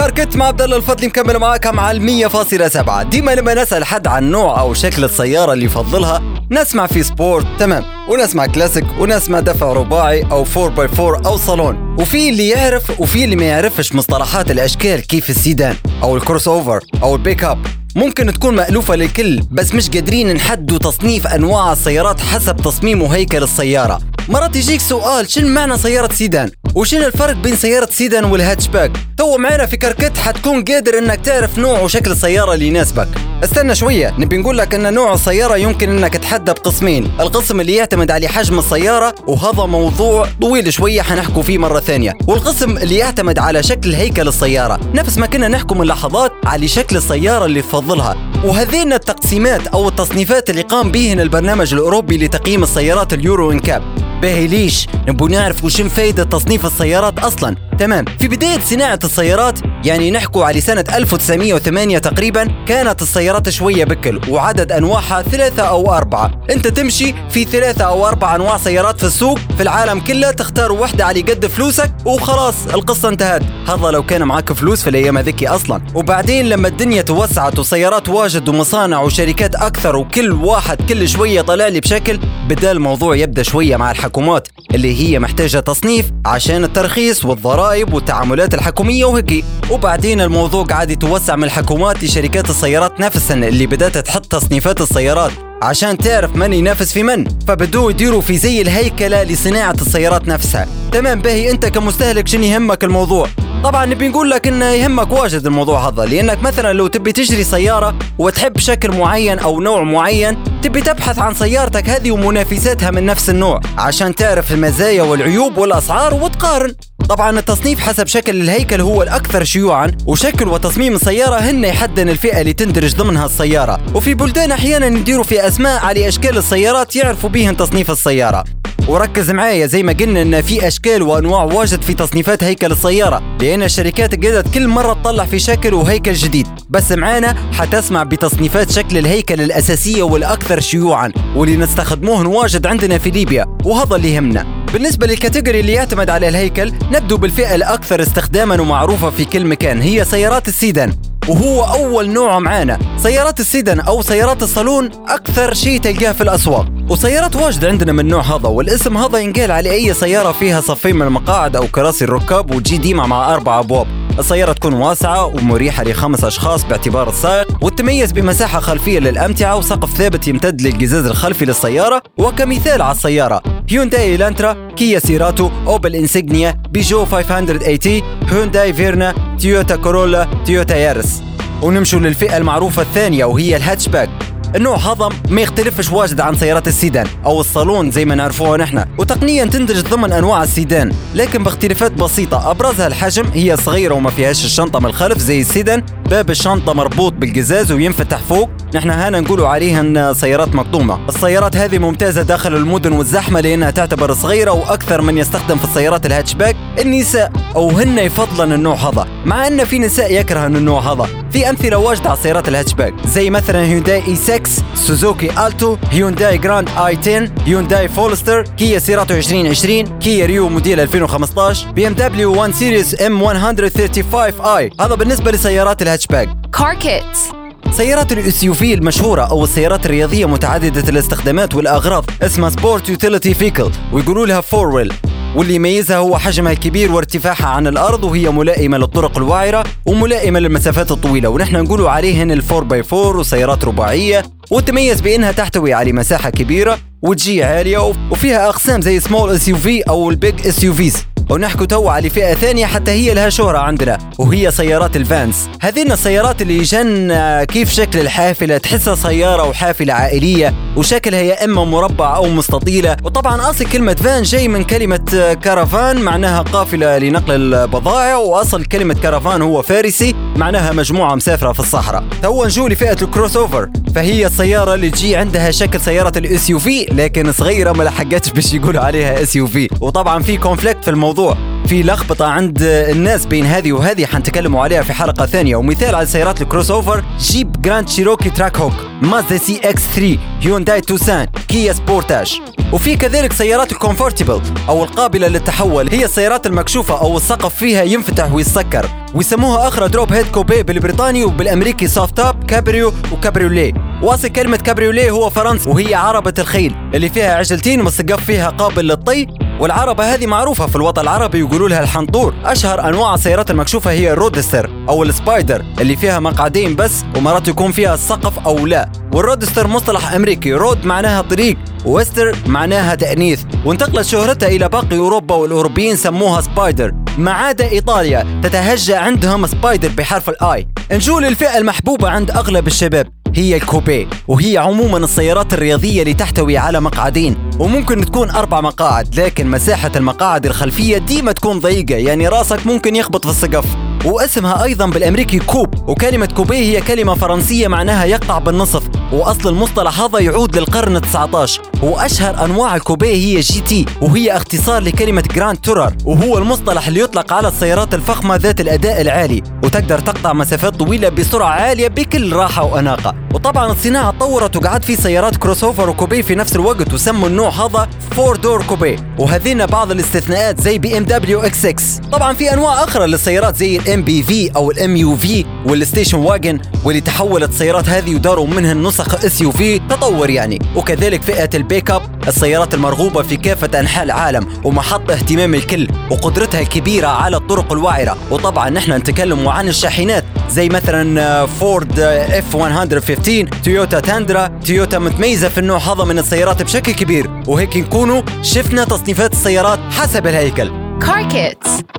Car 0.08 0.22
Kit 0.22 0.36
مع 0.36 0.46
عبد 0.46 0.62
الله 0.62 0.78
الفضلي 0.78 1.08
مكمل 1.08 1.38
معاك 1.40 1.68
مع 1.68 1.92
ال 1.92 2.30
100.7 2.30 3.04
ديما 3.04 3.36
لما 3.36 3.54
نسأل 3.54 3.86
حد 3.86 4.08
عن 4.08 4.32
نوع 4.32 4.60
أو 4.60 4.74
شكل 4.74 5.04
السيارة 5.04 5.54
اللي 5.54 5.66
يفضلها 5.66 6.22
نسمع 6.52 6.88
في 6.88 7.04
sport 7.04 7.46
تمام. 7.60 7.84
ونسمع 8.10 8.46
كلاسيك 8.46 8.86
ونسمع 9.00 9.40
دفع 9.40 9.74
رباعي 9.74 10.24
أو 10.32 10.46
4 10.58 10.88
x 10.88 11.00
4 11.00 11.22
أو 11.26 11.38
صالون. 11.38 11.96
وفي 12.00 12.30
اللي 12.30 12.50
يعرف 12.50 13.00
وفي 13.00 13.24
اللي 13.24 13.36
ما 13.36 13.46
يعرفش 13.46 13.96
مصطلحات 13.96 14.52
الأشكال 14.52 15.08
كيف 15.08 15.30
السيدان 15.30 15.76
أو 16.04 16.18
ال 16.18 16.48
crossover 16.48 16.84
أو 17.04 17.16
البيك 17.16 17.44
أب. 17.44 17.66
ممكن 17.96 18.34
تكون 18.34 18.56
مألوفة 18.56 18.96
للكل 18.96 19.42
بس 19.52 19.74
مش 19.74 19.90
قادرين 19.90 20.34
نحددوا 20.34 20.78
تصنيف 20.78 21.28
أنواع 21.28 21.72
السيارات 21.72 22.20
حسب 22.20 22.58
تصميم 22.58 23.02
وهيكل 23.02 23.44
السيارة. 23.44 24.00
مرات 24.30 24.56
يجيك 24.56 24.82
سؤال 24.82 25.30
شنو 25.32 25.48
معنى 25.48 25.78
سيارة 25.78 26.14
سيدان؟ 26.14 26.52
وشنو 26.78 27.06
الفرق 27.06 27.34
بين 27.34 27.56
سيارة 27.56 27.90
sedan 27.92 28.26
وال 28.26 28.37
hatchback؟ 28.37 28.92
تو 29.18 29.38
معنا 29.38 29.66
في 29.66 29.78
Car 29.78 29.98
Kit 29.98 30.18
حتكون 30.18 30.64
قادر 30.64 30.98
إنك 30.98 31.20
تعرف 31.26 31.58
نوع 31.58 31.80
وشكل 31.80 32.12
السيارة 32.12 32.54
اللي 32.54 32.68
يناسبك. 32.68 33.08
استنى 33.44 33.76
شوية 33.76 34.14
نبي 34.20 34.38
نقول 34.38 34.58
لك 34.58 34.76
إن 34.76 34.94
نوع 34.94 35.14
السيارة 35.14 35.58
يمكن 35.58 35.90
إنك 35.90 36.14
تحدده 36.14 36.52
بقسمين. 36.52 37.12
القسم 37.20 37.62
اللي 37.62 37.76
يعتمد 37.76 38.12
على 38.12 38.28
حجم 38.28 38.60
السيارة 38.60 39.16
وهذا 39.28 39.66
موضوع 39.66 40.28
طويل 40.42 40.74
شوية 40.74 41.02
حنحكوا 41.02 41.44
فيه 41.44 41.58
مرة 41.58 41.80
ثانية. 41.80 42.14
والقسم 42.28 42.78
اللي 42.78 42.96
يعتمد 42.96 43.40
على 43.40 43.64
شكل 43.64 43.94
هيكل 43.94 44.28
السيارة. 44.28 44.80
نفس 44.94 45.18
ما 45.18 45.26
كنا 45.26 45.48
نحكوا 45.48 45.78
من 45.78 45.86
لحظات 45.86 46.32
على 46.46 46.68
شكل 46.68 46.98
السيارة 46.98 47.46
اللي 47.46 47.62
تفضلها. 47.62 48.18
وهذين 48.46 48.94
التقسيمات 48.94 49.68
أو 49.68 49.88
التصنيفات 49.88 50.50
اللي 50.50 50.62
قام 50.62 50.92
بهن 50.92 51.20
البرنامج 51.20 51.74
الأوروبي 51.74 52.18
لتقييم 52.18 52.64
السيارات 52.64 53.14
ال 53.14 53.22
Euro 53.22 53.52
NCAP 53.52 54.07
باهي 54.22 54.48
ليش؟ 54.48 54.88
نبو 55.08 55.28
نعرف 55.28 55.64
وش 55.64 55.82
فايدة 55.82 56.24
تصنيف 56.24 56.66
السيارات 56.66 57.20
أصلا. 57.20 57.56
تمام. 57.80 58.06
في 58.20 58.28
بداية 58.28 58.62
صناعة 58.62 59.00
السيارات 59.04 59.60
يعني 59.86 60.12
نحكوا 60.12 60.46
على 60.46 60.62
سنة 60.62 60.86
1908 60.94 61.98
تقريبا 61.98 62.48
كانت 62.68 63.02
السيارات 63.02 63.50
شوية 63.50 63.86
بكل 63.86 64.22
وعدد 64.30 64.72
أنواعها 64.72 65.22
ثلاثة 65.22 65.64
أو 65.64 65.94
أربعة. 65.94 66.32
أنت 66.50 66.68
تمشي 66.68 67.14
في 67.30 67.44
ثلاثة 67.44 67.84
أو 67.86 68.08
أربع 68.08 68.36
أنواع 68.36 68.58
سيارات 68.58 68.98
في 69.00 69.04
السوق 69.04 69.40
في 69.58 69.64
العالم 69.64 70.00
كله 70.00 70.32
تختار 70.32 70.72
واحدة 70.72 71.06
على 71.06 71.22
قد 71.22 71.46
فلوسك 71.46 71.92
وخلاص 72.06 72.56
القصة 72.74 73.10
انتهت. 73.10 73.42
هذا 73.68 73.92
لو 73.92 74.04
كان 74.04 74.24
معك 74.24 74.54
فلوس 74.54 74.84
في 74.84 74.90
الأيام 74.90 75.18
هذيك 75.18 75.44
أصلا. 75.44 75.82
وبعدين 75.96 76.50
لما 76.50 76.68
الدنيا 76.68 77.02
توسعت 77.02 77.60
وسيارات 77.60 78.10
واجد 78.10 78.50
ومصانع 78.50 79.02
وشركات 79.02 79.56
أكثر 79.56 79.96
وكل 79.96 80.32
واحد 80.32 80.82
كل 80.90 81.10
شوية 81.10 81.42
طلع 81.42 81.68
لي 81.68 81.80
بشكل 81.80 82.20
بدا 82.50 82.72
الموضوع 82.72 83.16
يبدأ 83.16 83.44
شوية 83.44 83.78
مع 83.78 83.92
الحكومات 83.92 84.48
اللي 84.76 85.02
هي 85.04 85.20
محتاجة 85.20 85.60
تصنيف 85.60 86.06
عشان 86.26 86.64
الترخيص 86.64 87.26
والضرائب 87.26 87.94
والتعاملات 87.94 88.54
الحكومية 88.54 89.06
وهيك. 89.06 89.46
وبعدين 89.78 90.22
الموضوع 90.22 90.64
قاعد 90.64 90.92
يتوسع 90.92 91.36
من 91.36 91.44
الحكومات 91.44 92.04
لشركات 92.04 92.50
السيارات 92.50 93.00
نفسها 93.00 93.36
اللي 93.36 93.68
بدأت 93.68 93.98
تحط 93.98 94.26
تصنيفات 94.26 94.82
السيارات 94.82 95.32
عشان 95.62 95.98
تعرف 95.98 96.36
من 96.36 96.54
ينافس 96.54 96.94
في 96.94 97.04
من 97.04 97.28
فبدوا 97.48 97.92
يديروا 97.92 98.22
في 98.22 98.38
زي 98.38 98.62
الهيكلة 98.62 99.24
لصناعة 99.24 99.76
السيارات 99.82 100.28
نفسها. 100.28 100.68
تمام 100.92 101.22
باهي 101.22 101.52
أنت 101.52 101.66
كمستهلك 101.66 102.28
شنو 102.28 102.44
يهمك 102.44 102.84
الموضوع؟ 102.84 103.28
طبعا 103.64 103.86
نبي 103.86 104.08
نقول 104.08 104.30
لك 104.30 104.48
إنه 104.48 104.66
يهمك 104.66 105.12
واجد 105.12 105.46
الموضوع 105.46 105.88
هذا 105.88 106.06
لأنك 106.06 106.44
مثلا 106.44 106.74
لو 106.74 106.88
تبي 106.88 107.12
تشتري 107.12 107.44
سيارة 107.44 107.96
وتحب 108.18 108.58
شكل 108.58 108.92
معين 108.98 109.40
أو 109.40 109.62
نوع 109.62 109.84
معين 109.84 110.38
تبي 110.62 110.82
تبحث 110.82 111.20
عن 111.20 111.34
سيارتك 111.34 111.90
هذه 111.90 112.12
ومنافساتها 112.12 112.92
من 112.92 113.06
نفس 113.06 113.30
النوع 113.30 113.60
عشان 113.78 114.16
تعرف 114.16 114.52
المزايا 114.52 115.04
والعيوب 115.04 115.58
والأسعار 115.58 116.14
وتقارن. 116.14 116.76
طبعا 117.10 117.40
التصنيف 117.40 117.80
حسب 117.80 118.08
شكل 118.08 118.42
الهيكل 118.42 118.82
هو 118.82 119.04
الأكثر 119.04 119.44
شيوعا 119.44 119.92
وشكل 120.06 120.48
وتصميم 120.48 120.96
السيارة 120.96 121.36
هن 121.36 121.64
يحدن 121.64 122.10
الفئة 122.10 122.42
اللي 122.42 122.54
تندرج 122.54 122.96
ضمنها 122.96 123.26
السيارة. 123.26 123.80
وفي 123.96 124.14
بلدان 124.14 124.52
أحيانا 124.52 124.86
يديروا 124.86 125.24
في 125.24 125.48
أسماء 125.48 125.86
على 125.86 126.08
أشكال 126.08 126.38
السيارات 126.38 126.96
يعرفوا 126.96 127.30
بيهن 127.30 127.58
تصنيف 127.58 127.92
السيارة. 127.92 128.44
وركز 128.88 129.32
معايا 129.32 129.68
زي 129.68 129.84
ما 129.84 129.94
قلنا 129.94 130.22
إن 130.22 130.42
في 130.42 130.68
أشكال 130.68 131.02
وأنواع 131.02 131.44
واجد 131.44 131.82
في 131.82 131.94
تصنيفات 131.94 132.44
هيكل 132.44 132.72
السيارة 132.72 133.38
لأن 133.42 133.64
الشركات 133.64 134.16
قدرت 134.16 134.54
كل 134.54 134.68
مرة 134.68 134.94
تطلع 134.94 135.26
في 135.26 135.40
شكل 135.40 135.74
وهيكل 135.74 136.14
جديد. 136.14 136.48
بس 136.70 136.92
معانا 136.92 137.36
حتسمع 137.54 138.04
بتصنيفات 138.04 138.72
شكل 138.72 138.98
الهيكل 138.98 139.42
الأساسية 139.42 140.04
والأكثر 140.04 140.60
شيوعا 140.60 141.12
واللي 141.36 141.58
نستخدموه 141.58 142.28
واجد 142.28 142.68
عندنا 142.68 142.98
في 142.98 143.10
ليبيا 143.10 143.46
وهذا 143.66 143.96
اللي 143.96 144.14
يهمنا. 144.14 144.57
بالنسبة 144.74 145.08
للكاتيجوري 145.08 145.60
اللي 145.60 145.74
يعتمد 145.74 146.10
على 146.10 146.28
الهيكل 146.28 146.74
نبدو 146.92 147.18
بالفئة 147.18 147.56
الأكثر 147.56 148.02
استخداما 148.02 148.62
ومعروفة 148.62 149.10
في 149.10 149.26
كل 149.26 149.46
مكان 149.46 149.82
هي 149.82 150.06
سيارات 150.06 150.48
السيدان. 150.48 150.94
وهو 151.28 151.64
أول 151.64 152.10
نوع 152.10 152.40
معانا. 152.40 152.80
سيارات 152.98 153.40
السيدان 153.40 153.80
أو 153.80 154.02
سيارات 154.02 154.44
الصالون 154.44 154.90
أكثر 155.08 155.54
شيء 155.54 155.80
تلقاه 155.80 156.12
في 156.12 156.22
الأسواق. 156.22 156.66
وسيارات 156.90 157.36
واجد 157.36 157.66
عندنا 157.66 157.92
من 157.92 158.00
النوع 158.00 158.22
هذا 158.22 158.48
والاسم 158.48 158.98
هذا 158.98 159.18
ينقال 159.18 159.52
على 159.52 159.72
أي 159.72 159.94
سيارة 159.94 160.32
فيها 160.32 160.62
صفين 160.62 160.96
من 160.96 161.08
المقاعد 161.08 161.56
أو 161.56 161.68
كراسي 161.68 162.06
الركاب 162.06 162.56
وتجي 162.56 162.78
ديما 162.78 163.06
مع 163.06 163.34
أربع 163.34 163.60
أبواب. 163.60 163.88
السيارة 164.20 164.54
تكون 164.54 164.74
واسعة 164.74 165.26
ومريحة 165.26 165.84
لخمس 165.84 166.24
أشخاص 166.24 166.66
باعتبار 166.66 167.10
السائق 167.10 167.48
وتتميز 167.62 168.12
بمساحة 168.12 168.60
خلفية 168.60 169.00
للأمتعة 169.00 169.56
وسقف 169.56 169.94
ثابت 169.94 170.28
يمتد 170.28 170.62
للقزاز 170.62 171.06
الخلفي 171.06 171.46
للسيارة 171.46 172.02
وكمثال 172.18 172.82
على 172.82 172.92
السيارة 172.92 173.42
هيونداي 173.70 174.16
إلانترا 174.16 174.72
كيا 174.76 175.00
سيراتو 175.00 175.50
أوبل 175.68 175.96
إنسيجنيا 175.96 176.62
بيجو 176.70 177.06
580 177.06 178.02
هيونداي 178.30 178.74
فيرنا 178.74 179.14
تويوتا 179.42 179.76
كورولا 179.76 180.28
تويوتا 180.46 180.76
يارس. 180.76 181.24
ونمشوا 181.62 182.00
للفئة 182.00 182.38
المعروفة 182.38 182.82
الثانية 182.82 183.26
وهي 183.26 183.56
الهاتشباك. 183.56 184.10
النوع 184.56 184.78
هذا 184.78 185.10
ما 185.30 185.42
يختلفش 185.42 185.92
واجد 185.92 186.22
عن 186.22 186.36
سيارات 186.36 186.68
السيدان 186.68 187.08
أو 187.26 187.40
الصالون 187.40 187.92
زي 187.92 188.06
ما 188.06 188.16
نعرفوها 188.16 188.58
نحن. 188.58 188.86
وتقنيا 188.98 189.46
تندرج 189.46 189.82
ضمن 189.82 190.14
أنواع 190.14 190.44
السيدان 190.44 190.92
لكن 191.16 191.44
باختلافات 191.44 191.92
بسيطة. 191.92 192.52
أبرزها 192.52 192.88
الحجم 192.88 193.26
هي 193.34 193.58
صغيرة 193.58 193.94
وما 193.94 194.10
فيهاش 194.10 194.46
الشنطة 194.46 194.80
من 194.80 194.86
الخلف 194.86 195.18
زي 195.18 195.42
السيدان. 195.42 195.84
باب 196.10 196.30
الشنطة 196.30 196.74
مربوط 196.74 197.14
بالقزاز 197.14 197.72
وينفتح 197.72 198.18
فوق. 198.18 198.50
نحن 198.76 198.90
هنا 198.90 199.20
نقولوا 199.20 199.48
عليها 199.48 200.14
سيارات 200.14 200.56
مقطومة. 200.56 201.00
السيارات 201.10 201.56
هذه 201.56 201.78
ممتازة 201.78 202.22
داخل 202.22 202.56
المدن 202.56 202.92
والزحمة 202.92 203.40
لأنها 203.40 203.72
تعتبر 203.72 204.14
صغيرة 204.14 204.52
وأكثر 204.52 205.02
من 205.02 205.18
يستخدم 205.18 205.58
في 205.58 205.64
السيارات 205.64 206.06
الهاتشباك. 206.06 206.56
النساء 206.80 207.32
أو 207.56 207.70
هن 207.70 207.98
يفضلن 207.98 208.54
النوع 208.54 208.76
هذا 208.76 209.08
مع 209.26 209.48
أن 209.48 209.66
في 209.66 209.80
نساء 209.80 210.14
يكرهن 210.14 210.56
النوع 210.56 210.94
هذا. 210.94 211.08
في 211.32 211.50
أمثلة 211.50 211.78
واجدة 211.78 212.10
على 212.10 212.18
السيارات 212.18 212.48
الهاتشباك 212.48 212.94
زي 213.06 213.30
مثلا 213.30 213.66
هيونداي 213.66 214.08
اي 214.08 214.16
6 214.38 214.64
سوزوكي 214.76 215.48
التو 215.48 215.78
هيونداي 215.92 216.38
جراند 216.38 216.70
اي 216.70 216.98
10 216.98 217.30
هيونداي 217.46 217.88
فولستر 217.88 218.42
كيا 218.42 218.80
سيراتو 218.80 219.14
2020 219.14 220.00
كيا 220.00 220.26
ريو 220.26 220.50
موديل 220.50 220.80
2015 220.80 221.72
بي 221.72 221.88
ام 221.88 221.94
دبليو 221.94 222.34
1 222.36 222.54
سيريس 222.54 223.02
ام 223.02 223.20
135 223.20 224.40
اي 224.46 224.72
هذا 224.82 224.96
بالنسبة 224.96 225.32
لسيارات 225.32 225.82
الهاتشباك 225.82 226.30
Car 226.58 226.76
Kits. 226.84 227.37
سيارات 227.72 228.12
ال 228.12 228.44
SUV 228.44 228.74
المشهوره 228.74 229.22
أو 229.22 229.44
السيارات 229.44 229.86
الرياضية 229.86 230.26
متعددة 230.26 230.90
الاستخدامات 230.90 231.56
والأغراض. 231.56 232.06
اسمها 232.22 232.50
sport 232.50 232.90
utility 232.90 233.34
vehicle 233.34 233.72
ويقولوا 233.94 234.26
لها 234.26 234.42
four 234.42 234.68
wheel 234.68 234.94
واللي 235.36 235.56
يميزها 235.56 235.98
هو 235.98 236.18
حجمها 236.18 236.52
الكبير 236.52 236.92
وارتفاعها 236.92 237.48
عن 237.48 237.68
الأرض 237.68 238.04
وهي 238.04 238.30
ملائمة 238.30 238.78
للطرق 238.78 239.18
الوعره 239.18 239.64
وملائمة 239.86 240.40
للمسافات 240.40 240.92
الطويلة. 240.92 241.30
ونحن 241.30 241.56
نقولوا 241.56 241.90
عليهن 241.90 242.32
ال 242.32 242.38
four 242.38 242.64
by 242.64 242.84
four 242.84 243.18
وسيارات 243.18 243.66
رباعية. 243.66 244.24
وتميز 244.52 245.02
بإنها 245.02 245.32
تحتوي 245.32 245.74
على 245.74 245.92
مساحة 245.92 246.30
كبيرة 246.30 246.78
وتجي 247.02 247.44
عالية 247.44 247.94
وفيها 248.12 248.50
أقسام 248.50 248.82
زي 248.82 249.00
small 249.00 249.30
SUV 249.30 249.82
أو 249.82 250.10
ال 250.10 250.19
big 250.19 250.48
SUVs 250.48 251.06
ونحكوا 251.30 251.66
تو 251.66 251.88
على 251.88 252.10
فئة 252.10 252.34
ثانية 252.34 252.66
حتى 252.66 252.92
هي 252.92 253.14
لها 253.14 253.30
شهرة 253.30 253.58
عندنا 253.58 253.98
وهي 254.18 254.52
سيارات 254.52 254.96
ال 254.96 255.05
vans. 255.05 255.50
هذين 255.62 255.92
السيارات 255.92 256.42
اللي 256.42 256.62
جن 256.62 257.14
كيف 257.44 257.72
شكل 257.72 258.00
الحافلة؟ 258.00 258.58
تحسها 258.58 258.96
سيارة 258.96 259.44
وحافلة 259.50 259.94
عائلية 259.94 260.54
وشكلها 260.78 261.20
يا 261.20 261.46
إما 261.46 261.66
مربع 261.66 262.16
أو 262.16 262.30
مستطيلة. 262.30 262.98
وطبعا 263.04 263.50
أصل 263.50 263.66
كلمة 263.66 263.94
فان 263.94 264.24
جاي 264.24 264.48
من 264.48 264.64
كلمة 264.64 265.34
كارافان 265.44 266.02
معناها 266.02 266.42
قافلة 266.42 266.98
لنقل 266.98 267.54
البضائع 267.54 268.16
وأصل 268.16 268.66
كلمة 268.66 268.94
كارافان 268.94 269.42
هو 269.42 269.62
فارسي 269.62 270.16
معناها 270.36 270.72
مجموعة 270.72 271.16
مسافرة 271.16 271.52
في 271.52 271.60
الصحراء. 271.60 272.04
تو 272.24 272.46
نجو 272.46 272.68
لفئة 272.68 273.02
الكروس 273.02 273.38
أوفر. 273.38 273.70
فهي 273.98 274.26
السيارة 274.26 274.74
اللي 274.74 274.90
تجي 274.90 275.16
عندها 275.16 275.52
شكل 275.52 275.82
سيارة 275.82 276.18
ال 276.18 276.50
SUV 276.50 276.86
لكن 276.92 277.32
صغيرة 277.32 277.72
ما 277.72 277.84
لحقتش 277.84 278.30
باش 278.30 278.54
يقولوا 278.54 278.82
عليها 278.82 279.24
SUV 279.24 279.70
وطبعا 279.82 280.24
في 280.24 280.38
conflict 280.38 280.84
في 280.84 280.90
الموضوع. 280.90 281.38
في 281.68 281.84
لخبطة 281.84 282.26
عند 282.26 282.62
الناس 282.62 283.26
بين 283.26 283.46
هذه 283.46 283.72
وهذه 283.72 284.06
حنتكلموا 284.06 284.64
عليها 284.64 284.82
في 284.82 284.94
حلقة 284.94 285.26
ثانية. 285.26 285.56
ومثال 285.56 285.96
على 285.96 286.06
سيارات 286.06 286.42
الكروس 286.42 286.72
أوفر 286.72 287.04
جيب 287.20 287.62
جراند 287.62 287.90
شيروكي 287.90 288.30
تراك 288.30 288.58
هوك 288.58 288.74
مازدا 289.02 289.38
سي 289.38 289.60
إكس 289.64 289.82
3 289.82 290.18
هيونداي 290.42 290.82
توسان 290.82 291.28
كيا 291.48 291.74
سبورتاج. 291.74 292.42
وفي 292.74 292.96
كذلك 292.96 293.34
سيارات 293.34 293.72
ال 293.72 293.78
convertible 293.78 294.42
أو 294.70 294.84
القابلة 294.84 295.28
للتحول 295.28 295.90
هي 295.90 296.06
السيارات 296.06 296.48
المكشوفة 296.48 297.02
أو 297.02 297.18
السقف 297.18 297.56
فيها 297.56 297.84
ينفتح 297.84 298.34
ويسكر 298.34 298.90
ويسموها 299.16 299.68
أخرى 299.68 299.88
drophead 299.90 300.26
coupe 300.28 300.64
بالبريطاني 300.64 301.24
وبالأمريكي 301.24 301.88
soft 301.88 302.18
top 302.18 302.44
cabrio 302.44 302.94
و 303.12 303.18
cabriolet 303.18 303.74
واصل 304.04 304.28
كلمة 304.28 304.58
كابريوليه 304.58 305.12
هو 305.12 305.30
فرنسي 305.30 305.70
وهي 305.70 305.96
عربة 305.96 306.34
الخيل 306.40 306.76
اللي 306.94 307.10
فيها 307.10 307.36
عجلتين 307.36 307.82
والسقف 307.82 308.26
فيها 308.26 308.50
قابل 308.50 308.88
للطي. 308.88 309.28
والعربة 309.60 310.14
هذه 310.14 310.26
معروفة 310.26 310.68
في 310.68 310.76
الوطن 310.76 311.02
العربي 311.02 311.40
يقولوا 311.40 311.70
لها 311.70 311.84
الحنطور. 311.84 312.34
أشهر 312.46 312.90
أنواع 312.90 313.14
السيارات 313.16 313.52
المكشوفة 313.52 313.92
هي 313.92 314.12
الرودستر 314.12 314.70
أو 314.90 315.04
السبايدر 315.04 315.66
اللي 315.82 315.96
فيها 315.96 316.20
مقعدين 316.20 316.76
بس 316.76 317.04
ومرات 317.18 317.48
يكون 317.48 317.72
فيها 317.72 317.94
السقف 317.94 318.40
أو 318.40 318.68
لا. 318.68 318.92
والرودستر 319.14 319.68
مصطلح 319.68 320.14
أمريكي 320.14 320.54
road 320.54 320.86
معناها 320.86 321.22
طريق 321.22 321.58
و 321.86 321.96
ster 321.96 322.36
معناها 322.48 322.96
تأنيث. 322.96 323.44
وانتقلت 323.66 324.06
شهرتها 324.08 324.48
إلى 324.48 324.70
باقي 324.70 324.98
أوروبا 324.98 325.36
والأوروبيين 325.36 325.96
سموها 325.96 326.42
سبايدر. 326.42 326.94
ما 327.18 327.32
عدا 327.32 327.70
إيطاليا 327.72 328.42
تتهجى 328.44 328.96
عندهم 328.96 329.48
سبايدر 329.48 329.90
بحرف 329.90 330.30
ال 330.30 330.49
I 330.49 330.68
نجول 330.92 331.26
الفئة 331.26 331.58
المحبوبة 331.58 332.10
عند 332.10 332.32
أغلب 332.32 332.68
الشباب. 332.68 333.08
هي 333.38 333.56
الكوبيه 333.56 334.08
وهي 334.28 334.58
عموما 334.58 334.98
السيارات 334.98 335.54
الرياضية 335.54 336.02
اللي 336.02 336.14
تحتوي 336.14 336.58
على 336.58 336.80
مقعدين 336.80 337.36
وممكن 337.60 338.06
تكون 338.06 338.30
أربع 338.30 338.62
مقاعد 338.62 339.20
لكن 339.20 339.48
مساحة 339.48 339.92
المقاعد 339.96 340.46
الخلفية 340.46 340.98
ديما 340.98 341.32
تكون 341.32 341.60
ضيقة 341.60 341.96
يعني 341.96 342.28
راسك 342.28 342.68
ممكن 342.68 342.96
يخبط 342.96 343.26
في 343.26 343.32
السقف. 343.32 343.87
واسمها 344.06 344.64
أيضا 344.64 344.86
بالأمريكي 344.86 345.40
coupe 345.40 345.90
وكلمة 345.90 346.26
coupé 346.26 346.58
هي 346.58 346.82
كلمة 346.82 347.16
فرنسية 347.16 347.68
معناها 347.68 348.06
يقطع 348.06 348.40
بالنصف 348.40 348.84
وأصل 349.14 349.50
المصطلح 349.50 350.02
هذا 350.02 350.20
يعود 350.20 350.58
للقرن 350.58 351.02
ال19 351.02 351.84
وأشهر 351.84 352.46
أنواع 352.46 352.76
الكوبيه 352.76 353.14
هي 353.16 353.40
GT 353.40 353.86
وهي 354.02 354.38
اختصار 354.38 354.82
لكلمة 354.82 355.24
grand 355.36 355.58
tourer 355.58 355.94
وهو 356.06 356.38
المصطلح 356.38 356.88
اللي 356.88 357.00
يطلق 357.00 357.34
على 357.34 357.48
السيارات 357.48 357.94
الفخمة 357.94 358.36
ذات 358.36 358.62
الأداء 358.62 359.02
العالي. 359.02 359.44
وتقدر 359.64 360.00
تقطع 360.00 360.34
مسافات 360.34 360.76
طويلة 360.76 361.10
بسرعة 361.10 361.50
عالية 361.50 361.88
بكل 361.88 362.34
راحة 362.34 362.64
وأناقة. 362.64 363.16
وطبعا 363.34 363.72
الصناعة 363.72 364.12
تطورت 364.12 364.56
وقعد 364.56 364.84
في 364.84 364.96
سيارات 364.96 365.36
كروس 365.38 365.64
اوفر 365.64 365.90
وكوبيه 365.90 366.22
في 366.22 366.36
نفس 366.36 366.56
الوقت 366.56 366.94
وسموا 366.94 367.28
النوع 367.28 367.50
هذا 367.50 367.88
four 368.12 368.36
door 368.36 368.64
coupe 368.64 368.96
وهذين 369.20 369.66
بعض 369.66 369.92
الاستثناءات 369.92 370.62
زي 370.62 370.78
بي 370.78 370.98
إم 370.98 371.04
دبليو 371.04 371.40
إكس 371.40 371.58
6 371.60 372.10
طبعا 372.12 372.34
في 372.34 372.54
أنواع 372.54 372.84
أخرى 372.84 373.08
للسيارات 373.08 373.56
زي 373.56 373.80
ال 373.88 374.02
MPV 374.02 374.52
أو 374.56 374.72
ال 374.72 374.96
MUV 374.98 375.46
وال 375.66 375.77
station 375.77 376.18
wagon 376.18 376.60
واللي 376.84 377.02
تحولت 377.02 377.50
السيارات 377.50 377.90
هذه 377.90 378.16
وداروا 378.16 378.48
منها 378.48 378.72
النسخ 378.72 379.26
SUV. 379.26 379.80
تطور 379.80 380.30
يعني. 380.30 380.60
وكذلك 380.76 381.22
فئة 381.22 381.50
البيك 381.54 381.92
أب 381.92 382.02
السيارات 382.28 382.74
المرغوبة 382.74 383.24
في 383.24 383.38
كافة 383.38 383.80
أنحاء 383.80 384.04
العالم 384.04 384.48
ومحط 384.64 385.12
اهتمام 385.12 385.54
الكل 385.54 385.88
وقدرتها 386.12 386.62
الكبيرة 386.62 387.08
على 387.08 387.38
الطرق 387.38 387.74
الوعرة 387.74 388.18
وطبعا 388.32 388.70
نحن 388.70 388.92
نتكلم 388.92 389.48
عن 389.48 389.68
الشاحنات 389.68 390.24
زي 390.50 390.70
مثلا 390.70 391.46
فورد 391.46 392.00
إف 392.00 392.56
115 392.56 393.48
تويوتا 393.64 394.00
تاندرا 394.00 394.48
تويوتا 394.66 395.00
متميزة 395.00 395.50
في 395.50 395.58
النوع 395.58 395.78
هذا 395.78 396.04
من 396.04 396.20
السيارات 396.20 396.64
بشكل 396.64 396.92
كبير. 396.92 397.30
وهيك 397.48 397.78
نكونوا 397.78 398.22
شفنا 398.42 398.84
تصنيفات 398.84 399.34
السيارات 399.34 399.80
حسب 399.92 400.28
الهيكل. 400.28 400.72
Car 401.00 401.24
Kits. 401.34 401.97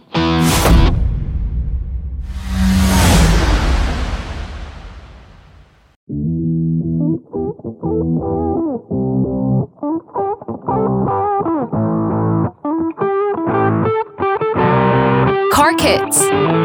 Hits. 15.98 16.57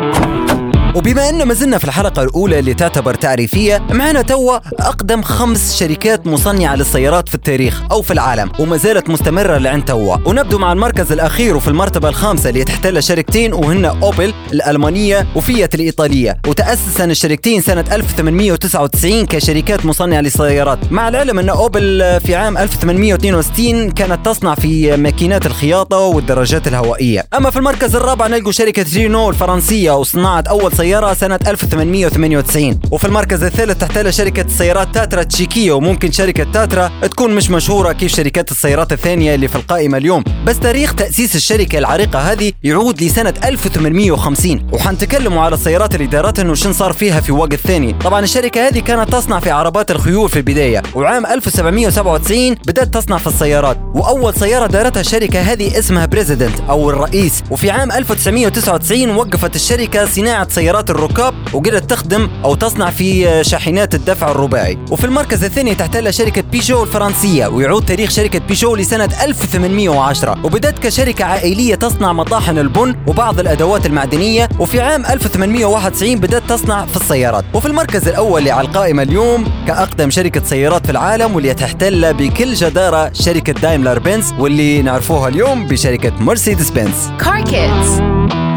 وبما 0.96 1.30
أن 1.30 1.44
ما 1.44 1.54
زلنا 1.54 1.78
في 1.78 1.86
الحلقة 1.86 2.24
الأولى 2.24 2.60
اللي 2.60 2.74
تعتبر 2.74 3.14
تعريفية 3.14 3.82
معنا 3.90 4.22
توا 4.22 4.58
أقدم 4.80 5.22
خمس 5.22 5.76
شركات 5.80 6.28
مصنعة 6.28 6.76
للسيارات 6.76 7.30
في 7.30 7.36
التاريخ 7.36 7.82
أو 7.92 8.02
في 8.02 8.14
العالم 8.14 8.52
وما 8.60 8.78
زالت 8.78 9.10
مستمرة 9.10 9.58
لعند 9.58 9.86
توا. 9.86 10.18
ونبدو 10.26 10.58
مع 10.58 10.74
المركز 10.74 11.12
الأخير 11.12 11.56
وفي 11.56 11.68
المرتبة 11.68 12.10
الخامسة 12.10 12.50
اللي 12.50 12.64
تحتل 12.64 13.04
شركتين 13.04 13.54
وهن 13.54 13.86
أوبل 13.86 14.34
الألمانية 14.52 15.28
وفيات 15.36 15.76
الإيطالية. 15.76 16.38
وتأسسا 16.48 17.06
الشركتين 17.06 17.62
سنة 17.62 17.86
1899 17.92 19.26
كشركات 19.26 19.86
مصنعة 19.86 20.22
للسيارات. 20.22 20.80
مع 20.92 21.08
العلم 21.08 21.40
أن 21.40 21.50
أوبل 21.50 22.20
في 22.26 22.36
عام 22.36 22.58
1862 22.58 23.92
كانت 23.92 24.26
تصنع 24.26 24.56
في 24.56 24.98
ماكينات 24.98 25.46
الخياطة 25.46 25.98
والدراجات 25.98 26.68
الهوائية. 26.68 27.26
أما 27.38 27.50
في 27.50 27.58
المركز 27.58 27.96
الرابع 27.96 28.28
نلقوا 28.28 28.52
شركة 28.52 28.86
رينو 28.96 29.30
الفرنسية 29.30 29.92
وصناعه 29.92 30.44
أول 30.50 30.72
سيارة 30.84 31.14
سنة 31.14 31.40
1898 31.48 32.80
وفي 32.92 33.06
المركز 33.08 33.44
الثالث 33.44 33.78
تحتل 33.78 34.14
شركة 34.14 34.42
السيارات 34.42 34.88
تاترا 34.94 35.22
التشيكية 35.22 35.72
وممكن 35.72 36.12
شركة 36.12 36.44
تاترا 36.54 36.92
تكون 37.02 37.36
مش 37.36 37.50
مشهورة 37.50 37.92
كيف 37.92 38.16
شركات 38.16 38.52
السيارات 38.52 38.94
الثانية 38.94 39.36
اللي 39.36 39.48
في 39.48 39.56
القائمة 39.56 39.98
اليوم. 39.98 40.24
بس 40.46 40.60
تاريخ 40.60 40.94
تأسيس 40.96 41.36
الشركة 41.36 41.78
العريقة 41.78 42.20
هذه 42.20 42.52
يعود 42.64 43.04
لسنة 43.04 43.34
1850 43.44 44.68
وحنتكلموا 44.72 45.42
على 45.42 45.56
السيارات 45.56 45.96
اللي 45.96 46.08
دارتها 46.08 46.52
وشن 46.52 46.74
صار 46.74 46.94
فيها 46.94 47.22
في 47.22 47.32
وقت 47.32 47.56
ثاني. 47.56 47.94
طبعا 47.94 48.20
الشركة 48.20 48.68
هذه 48.68 48.80
كانت 48.80 49.12
تصنع 49.12 49.40
في 49.40 49.52
عربات 49.52 49.92
الخيول 49.92 50.30
في 50.30 50.38
البداية. 50.38 50.82
وعام 50.96 51.26
1797 51.26 52.56
بدأت 52.68 52.94
تصنع 52.94 53.18
في 53.18 53.28
السيارات. 53.28 53.78
وأول 53.96 54.34
سيارة 54.34 54.68
دارتها 54.68 55.02
الشركة 55.02 55.40
هذه 55.40 55.80
اسمها 55.80 56.06
بريزيدنت 56.06 56.60
أو 56.70 56.90
الرئيس. 56.90 57.44
وفي 57.52 57.72
عام 57.72 57.92
1999 57.92 59.10
وقفت 59.10 59.56
الشركة 59.56 60.06
صناعة 60.06 60.50
سيارات 60.50 60.73
الركاب 60.80 61.34
وقدرت 61.54 61.90
تخدم 61.90 62.30
أو 62.46 62.56
تصنع 62.56 62.90
في 62.90 63.44
شاحنات 63.44 63.96
الدفع 63.96 64.32
الرباعي. 64.32 64.78
وفي 64.92 65.06
المركز 65.06 65.44
الثاني 65.44 65.76
تحتل 65.76 66.14
شركة 66.14 66.42
بيجو 66.42 66.84
الفرنسية 66.84 67.48
ويعود 67.48 67.86
تاريخ 67.86 68.10
شركة 68.10 68.40
بيجو 68.40 68.76
لسنة 68.76 69.10
1810 69.24 70.38
وبدأت 70.44 70.80
كشركة 70.80 71.26
عائلية 71.26 71.76
تصنع 71.76 72.14
مطاحن 72.14 72.58
البن 72.58 72.96
وبعض 73.08 73.40
الأدوات 73.40 73.86
المعدنية. 73.86 74.50
وفي 74.60 74.82
عام 74.82 75.06
1891 75.06 76.20
بدأت 76.20 76.44
تصنع 76.50 76.86
في 76.86 76.96
السيارات. 76.96 77.46
وفي 77.54 77.66
المركز 77.66 78.08
اللي 78.08 78.52
على 78.52 78.68
القائمة 78.68 79.04
اليوم 79.04 79.46
كأقدم 79.68 80.10
شركة 80.10 80.44
سيارات 80.44 80.86
في 80.86 80.92
العالم 80.92 81.36
واللي 81.36 81.54
تحتل 81.54 82.14
بكل 82.14 82.54
جدارة 82.54 83.14
شركة 83.14 83.54
دايملر 83.54 84.00
بنز 84.00 84.34
واللي 84.40 84.82
نعرفوها 84.82 85.28
اليوم 85.28 85.68
بشركة 85.68 86.12
مرسيدس 86.20 86.70
بنز 86.70 87.10
Car 87.20 87.44
Kits. 87.50 88.53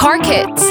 Car 0.00 0.18
Kits. 0.26 0.62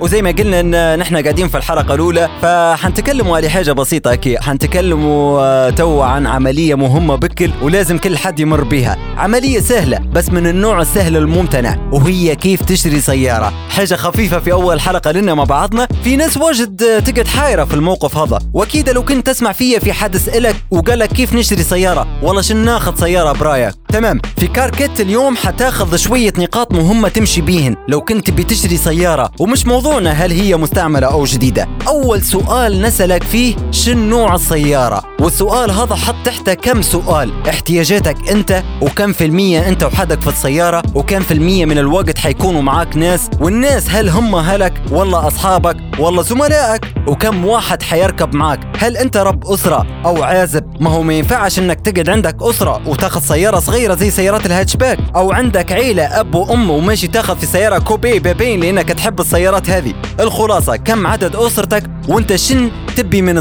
وزي 0.00 0.22
ما 0.22 0.30
قلنا 0.30 0.60
إن 0.60 0.98
نحن 0.98 1.16
قاعدين 1.16 1.48
في 1.48 1.56
الحلقة 1.56 1.94
الأولى 1.94 2.28
فحنتكلموا 2.42 3.36
على 3.36 3.48
حاجة 3.48 3.72
بسيطة 3.72 4.12
أكيد. 4.12 4.38
حنتكلموا 4.40 5.40
آه، 5.40 5.70
تو 5.70 6.02
عن 6.02 6.26
عملية 6.26 6.74
مهمة 6.74 7.14
بكل 7.14 7.50
ولازم 7.62 7.98
كل 7.98 8.16
حد 8.18 8.40
يمر 8.40 8.64
بها 8.64 8.96
عملية 9.16 9.60
سهلة 9.60 9.98
بس 9.98 10.30
من 10.30 10.46
النوع 10.46 10.80
السهل 10.80 11.16
الممتنع 11.16 11.76
وهي 11.92 12.36
كيف 12.36 12.62
تشتري 12.64 13.00
سيارة. 13.00 13.52
حاجة 13.70 13.94
خفيفة 13.94 14.38
في 14.38 14.52
أول 14.52 14.80
حلقة 14.80 15.12
لنا 15.12 15.34
مع 15.34 15.44
بعضنا. 15.44 15.88
في 16.04 16.16
ناس 16.16 16.36
واجد 16.36 16.82
آه، 16.82 16.98
تقعد 16.98 17.26
حايرة 17.26 17.64
في 17.64 17.74
الموقف 17.74 18.16
هذا. 18.16 18.38
وأكيد 18.54 18.88
لو 18.90 19.04
كنت 19.04 19.26
تسمع 19.26 19.52
فيا 19.52 19.78
في 19.78 19.92
حد 19.92 20.16
سألك 20.16 20.56
وقال 20.70 20.98
لك 20.98 21.08
كيف 21.08 21.32
نشتري 21.34 21.62
سيارة 21.62 22.06
والله 22.22 22.42
شن 22.42 22.56
ناخذ 22.56 23.00
سيارة 23.00 23.32
برأيك؟ 23.32 23.74
تمام. 23.96 24.20
في 24.38 24.46
Car 24.46 24.69
Kits 24.69 25.00
اليوم 25.00 25.36
حتاخذ 25.36 25.96
شوية 25.96 26.32
نقاط 26.38 26.72
مهمة 26.72 27.08
تمشي 27.08 27.40
بيهن. 27.40 27.76
لو 27.88 28.00
كنت 28.00 28.30
بتشتري 28.30 28.76
سيارة 28.76 29.30
ومش 29.40 29.66
موضوعنا 29.66 30.10
هل 30.10 30.32
هي 30.32 30.56
مستعملة 30.56 31.06
أو 31.06 31.24
جديدة. 31.24 31.68
أول 31.88 32.22
سؤال 32.22 32.82
نسألك 32.82 33.22
فيه 33.22 33.56
شن 33.70 33.96
نوع 33.96 34.34
السيارة؟ 34.34 35.02
والسؤال 35.20 35.70
هذا 35.70 35.94
حط 35.94 36.14
تحته 36.24 36.54
كم 36.54 36.82
سؤال. 36.82 37.48
احتياجاتك 37.48 38.30
أنت 38.30 38.62
وكم 38.82 39.12
في 39.12 39.24
المية 39.24 39.68
أنت 39.68 39.84
وحدك 39.84 40.20
في 40.20 40.28
السيارة 40.28 40.82
وكم 40.94 41.20
في 41.20 41.34
المية 41.34 41.64
من 41.64 41.78
الوقت 41.78 42.18
حيكونوا 42.18 42.62
معاك 42.62 42.96
ناس. 42.96 43.30
والناس 43.40 43.90
هل 43.90 44.08
هم 44.08 44.34
هلك 44.34 44.82
ولا 44.90 45.26
أصحابك 45.26 45.76
ولا 45.98 46.22
زملائك؟ 46.22 46.94
وكم 47.06 47.44
واحد 47.44 47.82
حيركب 47.82 48.34
معاك؟ 48.34 48.60
هل 48.78 48.96
أنت 48.96 49.16
رب 49.16 49.46
أسرة 49.46 49.86
أو 50.04 50.22
عازب 50.22 50.65
ما 50.80 50.90
هو 50.90 51.02
ما 51.02 51.14
ينفعش 51.14 51.58
إنك 51.58 51.80
تقعد 51.80 52.08
عندك 52.08 52.36
أسرة 52.42 52.88
وتاخذ 52.88 53.20
سيارة 53.20 53.58
صغيرة 53.58 53.94
زي 53.94 54.10
سيارات 54.10 54.46
الهاتشباك 54.46 54.98
أو 55.16 55.32
عندك 55.32 55.72
عيلة 55.72 56.20
أب 56.20 56.34
وأم 56.34 56.70
وماشي 56.70 57.06
تاخذ 57.06 57.36
في 57.38 57.46
سيارة 57.46 57.78
coupe 57.78 58.18
بابين 58.18 58.60
لأنك 58.60 58.88
تحب 58.88 59.20
السيارات 59.20 59.70
هذه. 59.70 59.94
الخلاصة 60.20 60.76
كم 60.76 61.06
عدد 61.06 61.36
أسرتك 61.36 61.82
وأنت 62.08 62.34
شن 62.36 62.70
تبي 62.96 63.22
من 63.22 63.38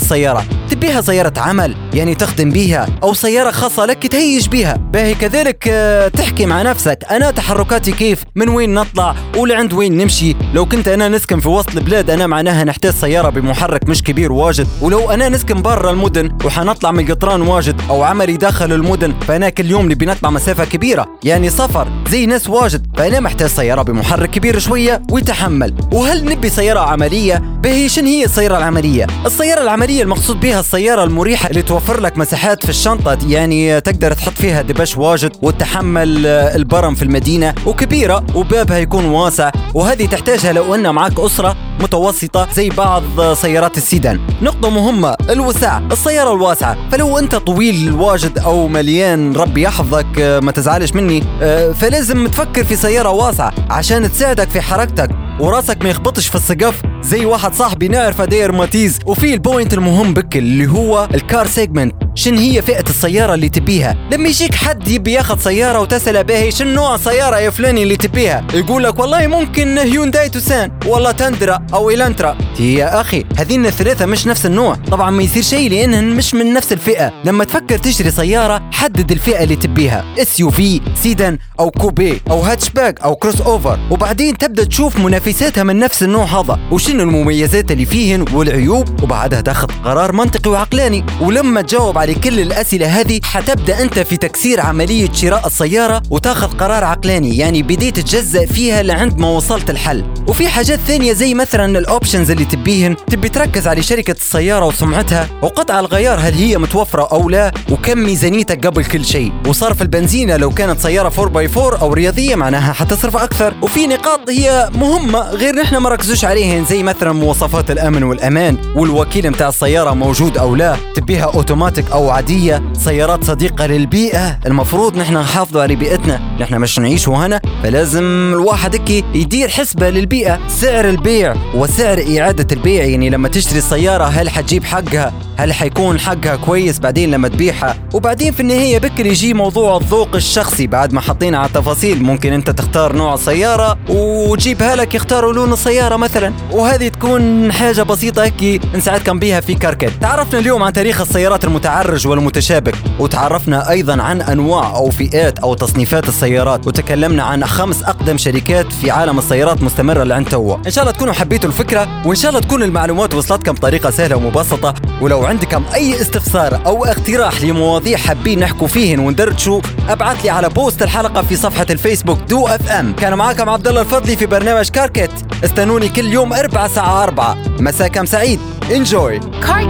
السيارة 0.76 1.00
تبيها 1.00 1.02
سيارة 1.02 1.34
عمل 1.40 1.76
يعني 1.94 2.16
تخدم 2.16 2.50
بيها 2.50 2.88
أو 3.04 3.14
سيارة 3.14 3.52
خاصة 3.52 3.86
لك 3.86 4.08
تهيج 4.08 4.48
بيها. 4.48 4.74
باهي 4.74 5.16
كذلك 5.16 5.68
آه، 5.68 6.08
تحكي 6.08 6.46
مع 6.46 6.62
نفسك. 6.62 7.00
أنا 7.12 7.32
تحركاتي 7.32 7.92
كيف؟ 7.92 8.24
من 8.36 8.50
وين 8.50 8.74
نطلع؟ 8.74 9.16
ولعند 9.38 9.74
وين 9.74 9.98
نمشي؟ 9.98 10.36
لو 10.54 10.66
كنت 10.66 10.88
أنا 10.88 11.10
نسكن 11.10 11.40
في 11.40 11.48
وسط 11.48 11.76
البلاد 11.78 12.10
أنا 12.10 12.28
معناها 12.28 12.64
نحتاج 12.64 12.92
سيارة 12.94 13.30
بمحرك 13.30 13.90
مش 13.90 14.04
كبير 14.04 14.32
واجد. 14.32 14.68
ولو 14.82 15.12
أنا 15.12 15.30
نسكن 15.30 15.62
برا 15.62 15.92
المدن 15.92 16.38
وحنطلع 16.46 16.92
من 16.92 17.00
القطران 17.00 17.42
واجد 17.42 17.82
أو 17.90 18.04
عملي 18.04 18.38
داخل 18.38 18.74
المدن 18.74 19.14
فأنا 19.28 19.50
كل 19.50 19.66
يوم 19.66 19.92
نبي 19.92 20.06
نطلع 20.06 20.30
مسافة 20.30 20.66
كبيرة. 20.66 21.06
يعني 21.24 21.50
سفر 21.50 21.88
زي 22.10 22.26
ناس 22.26 22.50
واجد 22.50 22.88
فأنا 22.98 23.20
محتاج 23.20 23.48
سيارة 23.48 23.82
بمحرك 23.82 24.30
كبير 24.30 24.60
شوية 24.60 25.02
ويتحمل. 25.12 25.74
وهل 25.94 26.26
نبي 26.26 26.50
سيارة 26.50 26.80
عملية؟ 26.80 27.38
باهي 27.64 27.90
شن 27.90 28.06
هي 28.06 28.26
السيارة 28.26 28.58
العملية؟ 28.58 29.08
السيارة 29.26 29.62
العملية 29.62 30.04
المقصود 30.04 30.40
بها 30.40 30.60
السيارة 30.66 31.04
المريحة 31.04 31.50
اللي 31.50 31.62
توفر 31.62 32.02
لك 32.02 32.18
مساحات 32.18 32.64
في 32.64 32.70
الشنطة 32.70 33.18
يعني 33.28 33.82
تقدر 33.82 34.14
تحط 34.14 34.34
فيها 34.34 34.62
دبش 34.62 34.98
واجد 34.98 35.32
وتحمل 35.42 36.26
البرم 36.28 36.96
في 36.96 37.04
المدينة 37.04 37.56
وكبيرة 37.66 38.24
وبابها 38.36 38.78
يكون 38.78 39.06
واسع 39.06 39.52
وهذه 39.74 40.06
تحتاجها 40.06 40.54
لو 40.54 40.76
أن 40.76 40.94
معك 40.96 41.20
أسرة 41.20 41.56
متوسطة 41.80 42.48
زي 42.54 42.70
بعض 42.70 43.04
سيارات 43.34 43.78
السيدان. 43.78 44.20
نقطة 44.42 44.70
مهمة 44.70 45.16
الوسع 45.30 45.78
السيارة 45.92 46.34
الواسعة. 46.34 46.78
فلو 46.92 47.20
أنت 47.20 47.36
طويل 47.36 47.92
واجد 47.94 48.40
أو 48.40 48.68
مليان 48.68 49.36
ربي 49.36 49.62
يحفظك 49.62 50.40
ما 50.44 50.52
تزعلش 50.52 50.94
مني 50.94 51.24
آه، 51.42 51.72
فلازم 51.72 52.28
تفكر 52.28 52.64
في 52.64 52.76
سيارة 52.76 53.10
واسعة 53.10 53.54
عشان 53.70 54.12
تساعدك 54.12 54.50
في 54.50 54.62
حركتك. 54.62 55.10
وراسك 55.40 55.84
ما 55.84 55.90
يخبطش 55.90 56.28
في 56.28 56.36
السقف. 56.36 56.82
زي 57.02 57.26
واحد 57.26 57.54
صاحبي 57.54 57.88
نعرفه 57.88 58.26
داير 58.26 58.52
ماتيز 58.52 59.00
وفي 59.06 59.34
ال 59.34 59.40
point 59.40 59.74
المهم 59.74 60.14
بك 60.14 60.38
اللي 60.38 60.68
هو 60.68 61.08
ال 61.14 61.22
car 61.22 61.48
segment 61.48 61.96
شن 62.16 62.38
هي 62.38 62.62
فئة 62.62 62.90
السيارة 62.90 63.34
اللي 63.34 63.50
تبيها؟ 63.50 63.96
لما 64.12 64.30
يجيك 64.30 64.56
حد 64.56 64.88
يبي 64.88 65.12
ياخذ 65.12 65.40
سيارة 65.40 65.80
وتسأله 65.80 66.22
باهي 66.22 66.52
شن 66.52 66.68
نوع 66.68 66.98
سيارة 66.98 67.40
يا 67.40 67.50
فلاني 67.50 67.84
اللي 67.84 67.96
تبيها؟ 67.96 68.48
يقول 68.54 68.84
لك 68.84 69.00
والله 69.00 69.28
ممكن 69.28 69.78
هيونداي 69.78 70.30
توسان 70.30 70.72
والله 70.86 71.12
تندرا 71.12 71.60
أو 71.74 71.90
إلانترا 71.90 72.38
يا 72.60 73.02
أخي 73.02 73.26
هذين 73.38 73.66
الثلاثة 73.66 74.06
مش 74.06 74.28
نفس 74.28 74.46
النوع. 74.46 74.76
طبعا 74.76 75.12
ما 75.12 75.24
يصير 75.24 75.44
شيء 75.44 75.70
لأنهن 75.70 76.10
مش 76.10 76.34
من 76.34 76.54
نفس 76.54 76.74
الفئة. 76.74 77.14
لما 77.26 77.44
تفكر 77.44 77.78
تشتري 77.78 78.12
سيارة 78.12 78.62
حدد 78.72 79.12
الفئة 79.12 79.44
اللي 79.44 79.56
تبيها. 79.56 80.06
SUV 80.20 80.82
سيدان 81.02 81.38
أو 81.60 81.72
coupe 81.72 82.22
أو 82.32 82.40
هاتشباك 82.42 83.02
أو 83.02 83.16
crossover 83.16 83.80
وبعدين 83.92 84.38
تبدأ 84.38 84.64
تشوف 84.64 85.00
منافساتها 85.00 85.64
من 85.64 85.80
نفس 85.80 86.04
النوع 86.04 86.26
هذا. 86.26 86.60
وشنو 86.72 87.04
المميزات 87.04 87.72
اللي 87.72 87.86
فيهن 87.86 88.26
والعيوب؟ 88.34 89.04
وبعدها 89.04 89.42
تاخذ 89.42 89.68
قرار 89.86 90.12
منطقي 90.12 90.52
وعقلاني. 90.52 91.06
ولما 91.22 91.62
تجاوب 91.62 91.98
على 92.06 92.16
كل 92.16 92.40
الأسئلة 92.40 92.88
هذه 92.88 93.20
حتبدأ 93.24 93.82
أنت 93.82 94.00
في 94.00 94.18
تيسير 94.18 94.62
عملية 94.62 95.12
شراء 95.12 95.48
السيارة 95.48 96.02
وتاخذ 96.10 96.58
قرار 96.58 96.84
عقلاني 96.84 97.38
يعني 97.38 97.64
بديت 97.64 97.96
تتجزأ 98.00 98.46
فيها 98.46 98.84
لعند 98.84 99.18
ما 99.18 99.28
وصلت 99.28 99.70
الحل. 99.70 100.06
وفي 100.28 100.48
حاجات 100.48 100.80
ثانية 100.88 101.14
زي 101.14 101.34
مثلا 101.34 101.80
الأوبشنز 101.80 102.32
اللي 102.32 102.46
تبيهن 102.46 102.96
تبي 103.08 103.30
تركز 103.30 103.68
على 103.68 103.82
شركة 103.82 104.12
السيارة 104.12 104.66
وسمعتها 104.66 105.30
وقطع 105.42 105.80
الغيار 105.80 106.20
هل 106.20 106.34
هي 106.34 106.58
متوفرة 106.58 107.08
أو 107.12 107.30
لا 107.30 107.52
وكم 107.72 107.98
ميزانيتك 107.98 108.68
قبل 108.68 108.86
كل 108.86 109.06
شيء. 109.06 109.32
وصرف 109.48 109.82
البنزينة 109.82 110.38
لو 110.38 110.50
كانت 110.50 110.80
سيارة 110.80 111.10
4x4 111.10 111.58
أو 111.82 111.94
رياضية 111.94 112.36
معناها 112.36 112.74
حتصرف 112.74 113.18
أكثر. 113.18 113.54
وفي 113.62 113.88
نقاط 113.88 114.30
هي 114.30 114.70
مهمة 114.76 115.20
غير 115.30 115.56
نحن 115.56 115.78
ما 115.78 115.90
ركزوش 115.90 116.26
عليهن 116.26 116.66
زي 116.66 116.84
مثلا 116.84 117.12
مواصفات 117.12 117.72
الأمن 117.72 118.04
والأمان 118.04 118.58
والوكيل 118.76 119.30
متاع 119.30 119.50
السيارة 119.50 119.94
موجود 119.94 120.38
أو 120.38 120.56
لا. 120.56 120.78
تبيها 120.96 121.26
أوتوماتيك 121.26 121.92
أو 121.96 122.10
عادية 122.10 122.64
سيارات 122.74 123.24
صديقة 123.24 123.66
للبيئة. 123.66 124.40
المفروض 124.46 124.98
نحن 124.98 125.14
نحافظوا 125.14 125.62
على 125.62 125.76
بيئتنا. 125.76 126.22
نحن 126.40 126.56
مش 126.56 126.80
نعيشوا 126.80 127.16
هنا 127.16 127.42
فلازم 127.64 128.04
الواحد 128.34 128.76
هيك 128.76 129.06
يدير 129.16 129.50
حسبة 129.50 129.90
للبيئة. 129.90 130.40
سعر 130.48 130.90
البيع 130.90 131.36
وسعر 131.56 132.06
إعادة 132.20 132.56
البيع 132.56 132.84
يعني 132.84 133.10
لما 133.10 133.28
تشتري 133.28 133.58
السيارة 133.58 134.04
هل 134.04 134.30
حتجيب 134.30 134.64
حقها؟ 134.64 135.14
هل 135.38 135.54
حيكون 135.54 136.00
حقها 136.00 136.36
كويس 136.36 136.80
بعدين 136.80 137.12
لما 137.12 137.28
تبيعها؟ 137.28 137.76
وبعدين 137.94 138.34
في 138.34 138.40
النهاية 138.40 138.78
بكر 138.78 139.06
يجي 139.06 139.34
موضوع 139.34 139.78
الذوق 139.78 140.16
الشخصي. 140.16 140.68
بعد 140.68 140.94
ما 140.94 141.02
حطينا 141.02 141.38
على 141.38 141.48
التفاصيل 141.48 142.04
ممكن 142.04 142.34
أنت 142.34 142.50
تختار 142.50 142.96
نوع 142.96 143.16
سيارة 143.16 143.78
وتجيبها 143.90 144.76
لك 144.76 144.96
يختاروا 144.96 145.34
لون 145.34 145.54
السيارة 145.54 145.96
مثلا. 145.96 146.34
وهذه 146.52 146.88
تكون 146.88 147.52
حاجة 147.52 147.84
بسيطة 147.84 148.24
هيك 148.24 148.62
نساعدكم 148.76 149.20
بيها 149.20 149.40
في 149.40 149.54
كاركت 149.54 149.92
تعرفنا 150.02 150.40
اليوم 150.40 150.64
عن 150.64 150.74
تاريخ 150.74 151.02
السيارات 151.02 151.46
المتعرج 151.86 152.08
والمتشابك. 152.08 152.76
وتعرفنا 153.00 153.70
أيضا 153.70 154.02
عن 154.02 154.22
أنواع 154.22 154.76
أو 154.76 154.90
فئات 154.90 155.40
أو 155.40 155.54
تصنيفات 155.54 156.08
السيارات. 156.08 156.68
وتكلمنا 156.68 157.24
عن 157.24 157.46
خمس 157.46 157.84
أقدم 157.84 158.18
شركات 158.18 158.74
في 158.74 158.92
عالم 158.92 159.20
السيارات 159.20 159.62
مستمرة 159.62 160.04
لعند 160.04 160.28
توا. 160.28 160.58
إن 160.66 160.72
شاء 160.72 160.84
الله 160.84 160.96
تكونوا 160.96 161.14
حبيتوا 161.14 161.50
الفكرة 161.50 161.88
وإن 162.06 162.16
شاء 162.16 162.30
الله 162.30 162.42
تكون 162.42 162.64
المعلومات 162.64 163.14
وصلتكم 163.14 163.54
بطريقة 163.54 163.90
سهلة 163.90 164.16
ومبسطة. 164.16 164.74
ولو 165.02 165.26
عندكم 165.26 165.64
أي 165.74 166.02
استفسار 166.02 166.62
أو 166.66 166.86
اقتراح 166.86 167.42
لمواضيع 167.42 167.98
حابين 167.98 168.40
نحكوا 168.40 168.68
فيهن 168.68 169.00
وندردشوا 169.00 169.62
أبعث 169.90 170.24
لي 170.24 170.30
على 170.30 170.50
post 170.50 170.84
الحلقة 170.84 171.22
في 171.22 171.36
صفحة 171.36 171.66
الفيسبوك 171.70 172.20
دو 172.30 172.48
FM. 172.48 172.94
كان 172.94 173.14
معاكم 173.14 173.50
عبد 173.50 173.68
الله 173.68 173.82
الفضلي 173.82 174.16
في 174.16 174.26
برنامج 174.26 174.70
كاركت. 174.70 175.12
استنوني 175.44 175.90
كل 175.90 176.06
يوم 176.06 176.34
أربع 176.34 176.68
ساعة 176.68 177.04
أربعة. 177.04 177.38
مساكم 177.60 178.06
سعيد. 178.06 178.40
enjoy 178.72 179.20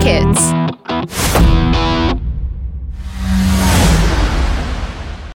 Kids. 0.05 0.41